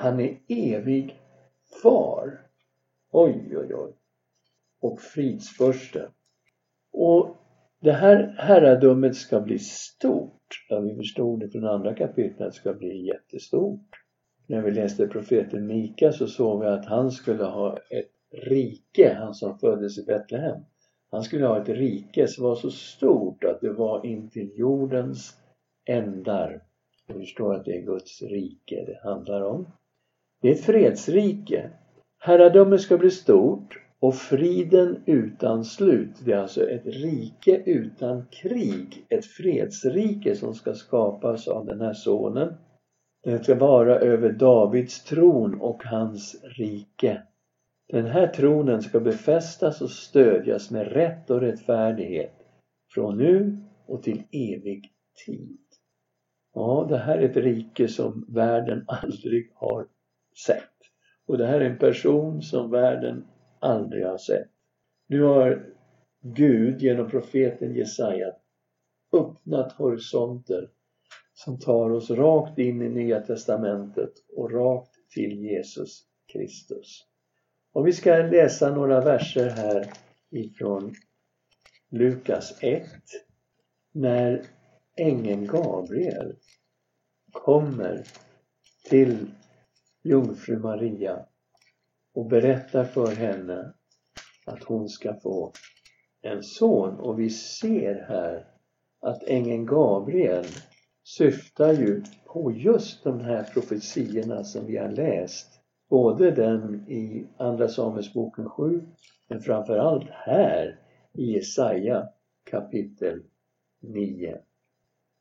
Han 0.00 0.20
är 0.20 0.38
evig 0.48 1.20
far. 1.82 2.40
Oj, 3.12 3.56
oj, 3.56 3.74
oj. 3.74 3.92
Och 4.80 5.00
fridsförste. 5.00 6.08
Och 6.92 7.36
det 7.80 7.92
här 7.92 8.34
herradömet 8.38 9.16
ska 9.16 9.40
bli 9.40 9.58
stort. 9.58 10.66
Ja, 10.68 10.80
vi 10.80 10.94
förstod 10.94 11.40
det 11.40 11.50
från 11.50 11.66
andra 11.66 11.94
kapitlet, 11.94 12.54
ska 12.54 12.74
bli 12.74 13.06
jättestort. 13.06 13.88
När 14.46 14.62
vi 14.62 14.70
läste 14.70 15.06
profeten 15.06 15.66
Mika 15.66 16.12
så 16.12 16.26
såg 16.26 16.60
vi 16.60 16.66
att 16.66 16.86
han 16.86 17.10
skulle 17.10 17.44
ha 17.44 17.76
ett 17.76 18.12
rike, 18.30 19.14
han 19.18 19.34
som 19.34 19.58
föddes 19.58 19.98
i 19.98 20.04
Betlehem. 20.04 20.60
Han 21.10 21.22
skulle 21.22 21.46
ha 21.46 21.62
ett 21.62 21.68
rike 21.68 22.28
som 22.28 22.44
var 22.44 22.54
så 22.54 22.70
stort 22.70 23.44
att 23.44 23.60
det 23.60 23.72
var 23.72 24.06
intill 24.06 24.52
jordens 24.54 25.36
ändar. 25.84 26.62
Vi 27.08 27.14
förstår 27.14 27.54
att 27.54 27.64
det 27.64 27.76
är 27.76 27.82
Guds 27.82 28.22
rike 28.22 28.84
det 28.86 29.00
handlar 29.02 29.40
om. 29.40 29.66
Det 30.40 30.48
är 30.48 30.52
ett 30.52 30.64
fredsrike. 30.64 31.70
Herradömet 32.18 32.80
ska 32.80 32.98
bli 32.98 33.10
stort 33.10 33.80
och 34.00 34.14
friden 34.14 35.02
utan 35.06 35.64
slut. 35.64 36.24
Det 36.24 36.32
är 36.32 36.36
alltså 36.36 36.68
ett 36.68 36.86
rike 36.86 37.62
utan 37.66 38.26
krig. 38.30 39.06
Ett 39.08 39.26
fredsrike 39.26 40.36
som 40.36 40.54
ska 40.54 40.74
skapas 40.74 41.48
av 41.48 41.66
den 41.66 41.80
här 41.80 41.92
sonen. 41.92 42.54
Den 43.24 43.44
ska 43.44 43.54
vara 43.54 43.96
över 43.96 44.32
Davids 44.32 45.04
tron 45.04 45.60
och 45.60 45.84
hans 45.84 46.44
rike. 46.44 47.22
Den 47.88 48.06
här 48.06 48.26
tronen 48.26 48.82
ska 48.82 49.00
befästas 49.00 49.82
och 49.82 49.90
stödjas 49.90 50.70
med 50.70 50.92
rätt 50.92 51.30
och 51.30 51.40
rättfärdighet 51.40 52.34
från 52.94 53.18
nu 53.18 53.58
och 53.86 54.02
till 54.02 54.22
evig 54.32 54.92
tid. 55.26 55.58
Ja, 56.54 56.86
det 56.88 56.98
här 56.98 57.18
är 57.18 57.28
ett 57.28 57.36
rike 57.36 57.88
som 57.88 58.26
världen 58.28 58.84
aldrig 58.88 59.52
har 59.54 59.86
sett. 60.46 60.64
Och 61.26 61.38
det 61.38 61.46
här 61.46 61.60
är 61.60 61.70
en 61.70 61.78
person 61.78 62.42
som 62.42 62.70
världen 62.70 63.26
aldrig 63.60 64.06
har 64.06 64.18
sett. 64.18 64.48
Nu 65.06 65.22
har 65.22 65.66
Gud 66.22 66.82
genom 66.82 67.10
profeten 67.10 67.74
Jesaja 67.74 68.32
öppnat 69.12 69.72
horisonter 69.72 70.70
som 71.34 71.58
tar 71.58 71.90
oss 71.90 72.10
rakt 72.10 72.58
in 72.58 72.82
i 72.82 72.88
Nya 72.88 73.20
Testamentet 73.20 74.12
och 74.36 74.52
rakt 74.52 74.90
till 75.14 75.44
Jesus 75.44 76.02
Kristus. 76.32 77.06
Och 77.72 77.86
vi 77.86 77.92
ska 77.92 78.16
läsa 78.16 78.74
några 78.74 79.00
verser 79.00 79.48
här 79.48 79.92
ifrån 80.30 80.94
Lukas 81.90 82.62
1 82.62 82.82
när 83.92 84.42
ängeln 84.96 85.46
Gabriel 85.46 86.36
kommer 87.32 88.04
till 88.88 89.30
jungfru 90.02 90.58
Maria 90.58 91.26
och 92.14 92.26
berättar 92.26 92.84
för 92.84 93.14
henne 93.14 93.72
att 94.46 94.64
hon 94.64 94.88
ska 94.88 95.14
få 95.14 95.52
en 96.22 96.42
son 96.42 97.00
och 97.00 97.20
vi 97.20 97.30
ser 97.30 98.04
här 98.08 98.46
att 99.00 99.22
ängeln 99.22 99.66
Gabriel 99.66 100.44
syftar 101.04 101.72
ju 101.72 102.02
på 102.26 102.52
just 102.52 103.04
de 103.04 103.20
här 103.20 103.42
profetiorna 103.42 104.44
som 104.44 104.66
vi 104.66 104.76
har 104.76 104.88
läst. 104.88 105.60
Både 105.88 106.30
den 106.30 106.74
i 106.88 107.26
Andra 107.36 107.68
Samuelsboken 107.68 108.48
7 108.48 108.86
men 109.28 109.40
framförallt 109.40 110.10
här 110.10 110.80
i 111.12 111.32
Jesaja 111.32 112.08
kapitel 112.50 113.22
9. 113.80 114.38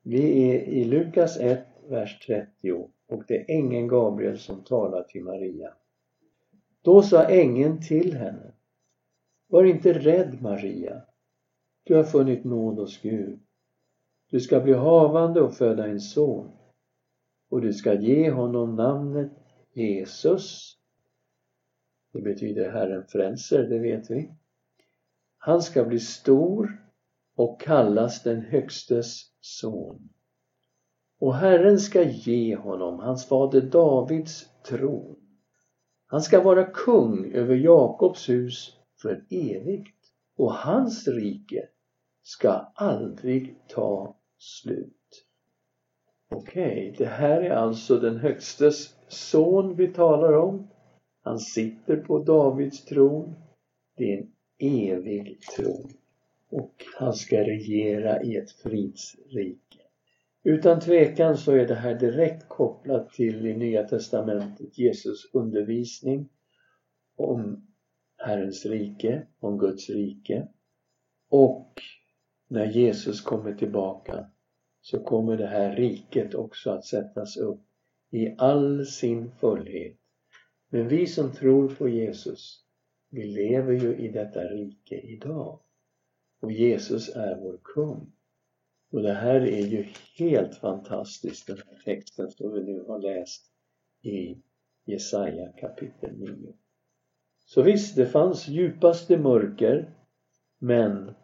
Vi 0.04 0.50
är 0.50 0.62
i 0.62 0.84
Lukas 0.84 1.38
1, 1.38 1.68
vers 1.90 2.20
30 2.28 2.90
och 3.10 3.24
det 3.28 3.34
är 3.34 3.56
ängeln 3.58 3.88
Gabriel 3.88 4.40
som 4.40 4.64
talar 4.64 5.04
till 5.04 5.24
Maria. 5.24 5.74
Då 6.82 7.02
sa 7.02 7.24
ängeln 7.24 7.82
till 7.82 8.18
henne 8.18 8.54
Var 9.48 9.64
inte 9.64 9.94
rädd 9.94 10.42
Maria. 10.42 11.02
Du 11.84 11.96
har 11.96 12.04
funnit 12.04 12.44
nåd 12.44 12.80
hos 12.80 13.02
Gud. 13.02 13.40
Du 14.30 14.40
ska 14.40 14.60
bli 14.60 14.74
havande 14.74 15.42
och 15.42 15.54
föda 15.54 15.88
en 15.88 16.00
son 16.00 16.52
och 17.50 17.62
du 17.62 17.74
ska 17.74 17.94
ge 17.94 18.32
honom 18.32 18.76
namnet 18.76 19.32
Jesus. 19.74 20.78
Det 22.14 22.22
betyder 22.22 22.72
Herren 22.72 23.08
frälser, 23.08 23.64
det 23.64 23.80
vet 23.80 24.12
vi. 24.12 24.32
Han 25.38 25.62
ska 25.62 25.86
bli 25.86 26.00
stor 26.00 26.86
och 27.36 27.62
kallas 27.62 28.24
den 28.24 28.42
Högstes 28.42 29.22
son. 29.40 30.10
Och 31.20 31.36
Herren 31.36 31.80
ska 31.80 32.04
ge 32.04 32.56
honom 32.56 33.00
hans 33.00 33.26
fader 33.26 33.62
Davids 33.62 34.50
tron. 34.64 35.16
Han 36.08 36.22
ska 36.22 36.44
vara 36.44 36.64
kung 36.64 37.32
över 37.32 37.56
Jakobs 37.56 38.30
hus 38.30 38.78
för 39.02 39.26
evigt 39.30 39.96
och 40.38 40.54
hans 40.54 41.08
rike 41.08 41.70
ska 42.24 42.50
aldrig 42.76 43.56
ta 43.68 44.16
slut. 44.38 45.26
Okej, 46.32 46.72
okay, 46.72 46.96
det 46.98 47.06
här 47.06 47.42
är 47.42 47.50
alltså 47.50 48.00
den 48.00 48.18
högstes 48.18 48.96
son 49.08 49.76
vi 49.76 49.88
talar 49.88 50.34
om. 50.34 50.68
Han 51.24 51.40
sitter 51.40 51.98
på 51.98 52.20
Davids 52.20 52.86
tron. 52.86 53.36
Det 53.98 54.14
är 54.14 54.18
en 54.18 54.32
evig 54.60 55.42
tron. 55.42 55.92
Och 56.50 56.86
han 57.00 57.14
ska 57.14 57.44
regera 57.44 58.24
i 58.24 58.36
ett 58.36 58.52
fridsrike. 58.52 59.79
Utan 60.44 60.80
tvekan 60.80 61.38
så 61.38 61.52
är 61.52 61.68
det 61.68 61.76
här 61.76 61.96
direkt 61.96 62.50
kopplat 62.50 63.10
till 63.10 63.46
i 63.46 63.58
Nya 63.58 63.84
Testamentet 63.84 64.78
Jesus 64.78 65.30
undervisning 65.34 66.30
om 67.16 67.68
Herrens 68.18 68.66
rike, 68.66 69.28
om 69.40 69.58
Guds 69.58 69.90
rike. 69.90 70.48
Och 71.30 71.74
när 72.48 72.66
Jesus 72.66 73.22
kommer 73.22 73.54
tillbaka 73.54 74.26
så 74.82 75.04
kommer 75.04 75.38
det 75.38 75.48
här 75.48 75.76
riket 75.76 76.36
också 76.36 76.72
att 76.72 76.86
sättas 76.86 77.38
upp 77.38 77.62
i 78.12 78.36
all 78.38 78.86
sin 78.86 79.32
fullhet. 79.32 79.98
Men 80.70 80.88
vi 80.88 81.08
som 81.08 81.32
tror 81.32 81.76
på 81.76 81.90
Jesus, 81.90 82.66
vi 83.10 83.24
lever 83.24 83.74
ju 83.74 83.96
i 83.96 84.08
detta 84.08 84.40
rike 84.44 84.96
idag. 84.96 85.60
Och 86.40 86.52
Jesus 86.52 87.10
är 87.16 87.36
vår 87.36 87.60
kung. 87.64 88.12
Och 88.92 89.02
det 89.02 89.14
här 89.14 89.42
är 89.42 89.68
ju 89.68 89.88
helt 90.16 90.56
fantastiskt, 90.56 91.48
den 91.48 91.58
här 91.58 91.82
texten 91.86 92.32
som 92.32 92.54
vi 92.54 92.64
nu 92.64 92.84
har 92.88 93.00
läst 93.00 93.52
i 94.02 94.42
Jesaja 94.86 95.52
kapitel 95.52 96.18
9. 96.18 96.54
Så 97.46 97.62
visst, 97.62 97.96
det 97.96 98.06
fanns 98.06 98.48
djupaste 98.48 99.18
mörker, 99.18 99.94
men 100.58 101.16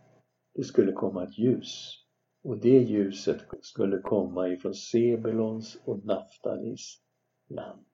det 0.53 0.63
skulle 0.63 0.91
komma 0.91 1.23
ett 1.23 1.37
ljus. 1.37 2.01
Och 2.43 2.57
det 2.57 2.79
ljuset 2.79 3.41
skulle 3.61 3.97
komma 3.97 4.47
ifrån 4.47 4.73
Sebulons 4.73 5.77
och 5.85 6.05
Naftalis 6.05 7.01
land. 7.47 7.85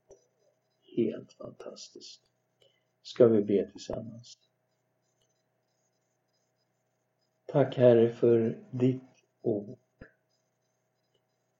Helt 0.95 1.34
fantastiskt. 1.34 2.21
Ska 3.01 3.27
vi 3.27 3.43
be 3.43 3.71
tillsammans. 3.71 4.38
Tack 7.45 7.77
Herre 7.77 8.10
för 8.10 8.63
ditt 8.71 9.11
ord. 9.41 9.80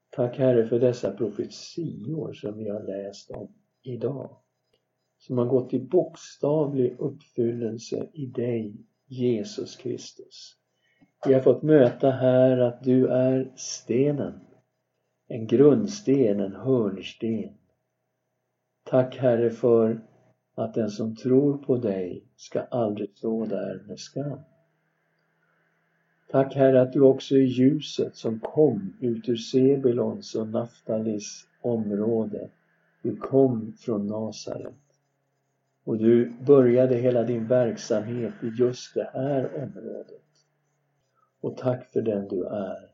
Tack 0.10 0.38
Herre 0.38 0.68
för 0.68 0.80
dessa 0.80 1.12
profetior 1.12 2.34
som 2.34 2.58
vi 2.58 2.70
har 2.70 2.84
läst 2.84 3.32
om 3.32 3.54
idag. 3.82 4.38
Som 5.18 5.38
har 5.38 5.46
gått 5.46 5.74
i 5.74 5.80
bokstavlig 5.80 6.96
uppfyllelse 7.00 8.10
i 8.14 8.26
dig, 8.26 8.76
Jesus 9.08 9.76
Kristus. 9.76 10.56
Vi 11.26 11.34
har 11.34 11.42
fått 11.42 11.64
möta 11.64 12.12
här 12.12 12.58
att 12.58 12.84
du 12.84 13.08
är 13.08 13.52
stenen. 13.56 14.40
En 15.28 15.48
grundsten, 15.48 16.40
en 16.40 16.56
hörnsten. 16.56 17.58
Tack 18.84 19.18
Herre 19.18 19.50
för 19.50 20.08
att 20.56 20.74
den 20.74 20.90
som 20.90 21.16
tror 21.16 21.58
på 21.58 21.78
dig 21.78 22.26
ska 22.36 22.62
aldrig 22.62 23.18
stå 23.18 23.46
där 23.46 23.84
med 23.88 24.00
skam. 24.00 24.40
Tack 26.32 26.56
Herre 26.56 26.82
att 26.82 26.94
du 26.94 27.02
också 27.02 27.36
är 27.36 27.40
ljuset 27.40 28.16
som 28.16 28.40
kom 28.40 28.94
ut 29.00 29.30
ur 29.30 29.36
Sebulons 29.36 30.36
och 30.36 30.48
Naftalis 30.48 31.48
område. 31.62 32.50
Du 33.02 33.16
kom 33.16 33.74
från 33.80 34.08
Nasaret. 34.08 34.74
Och 35.84 35.98
du 35.98 36.34
började 36.46 36.96
hela 36.96 37.24
din 37.24 37.48
verksamhet 37.48 38.34
i 38.44 38.48
just 38.48 38.94
det 38.94 39.10
här 39.14 39.56
området. 39.56 40.24
Och 41.42 41.58
tack 41.58 41.92
för 41.94 42.02
den 42.02 42.28
du 42.28 42.46
är. 42.46 42.90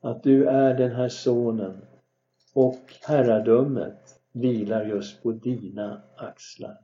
Att 0.00 0.22
du 0.22 0.48
är 0.48 0.74
den 0.74 0.92
här 0.92 1.08
sonen 1.08 1.76
och 2.54 2.94
herradömet 3.02 4.20
vilar 4.32 4.84
just 4.84 5.22
på 5.22 5.32
dina 5.32 6.02
axlar. 6.16 6.78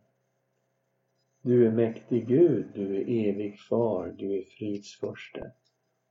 Du 1.42 1.66
är 1.66 1.70
mäktig 1.70 2.28
Gud, 2.28 2.66
du 2.74 2.96
är 2.96 3.28
evig 3.28 3.60
far, 3.60 4.14
du 4.18 4.38
är 4.38 4.42
fridsförste 4.58 5.52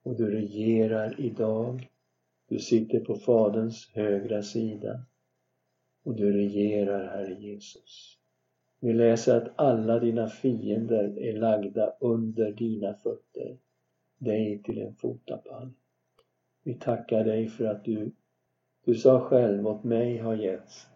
och 0.06 0.16
du 0.16 0.32
regerar 0.32 1.20
idag. 1.20 1.90
Du 2.48 2.60
sitter 2.60 3.00
på 3.00 3.16
Faderns 3.16 3.92
högra 3.94 4.42
sida 4.42 5.06
och 6.04 6.16
du 6.16 6.32
regerar, 6.32 7.08
Herre 7.08 7.34
Jesus. 7.34 8.18
Vi 8.80 8.94
läser 8.94 9.38
att 9.38 9.54
alla 9.56 10.00
dina 10.00 10.28
fiender 10.28 11.18
är 11.20 11.34
lagda 11.34 11.94
under 12.00 12.52
dina 12.52 12.94
fötter 12.94 13.58
dig 14.18 14.64
till 14.64 14.82
en 14.82 14.96
fotapall. 14.96 15.72
Vi 16.64 16.74
tackar 16.74 17.24
dig 17.24 17.48
för 17.48 17.66
att 17.66 17.86
du, 17.86 18.12
du 18.86 18.96
sa 18.96 19.20
själv, 19.20 19.68
åt 19.68 19.84
mig 19.84 20.18
har 20.18 20.36
getts 20.36 20.88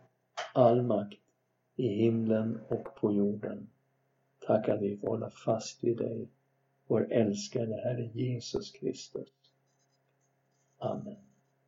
all 0.53 0.81
makt 0.81 1.19
i 1.75 1.87
himlen 1.87 2.59
och 2.67 2.95
på 2.95 3.13
jorden. 3.13 3.69
Tack 4.39 4.69
att 4.69 4.81
vi 4.81 4.97
får 4.97 5.07
hålla 5.07 5.29
fast 5.29 5.83
vid 5.83 5.97
dig, 5.97 6.29
vår 6.89 7.11
älskade 7.13 7.81
Herre 7.83 8.09
Jesus 8.13 8.71
Kristus. 8.71 9.29
Amen. 10.77 11.28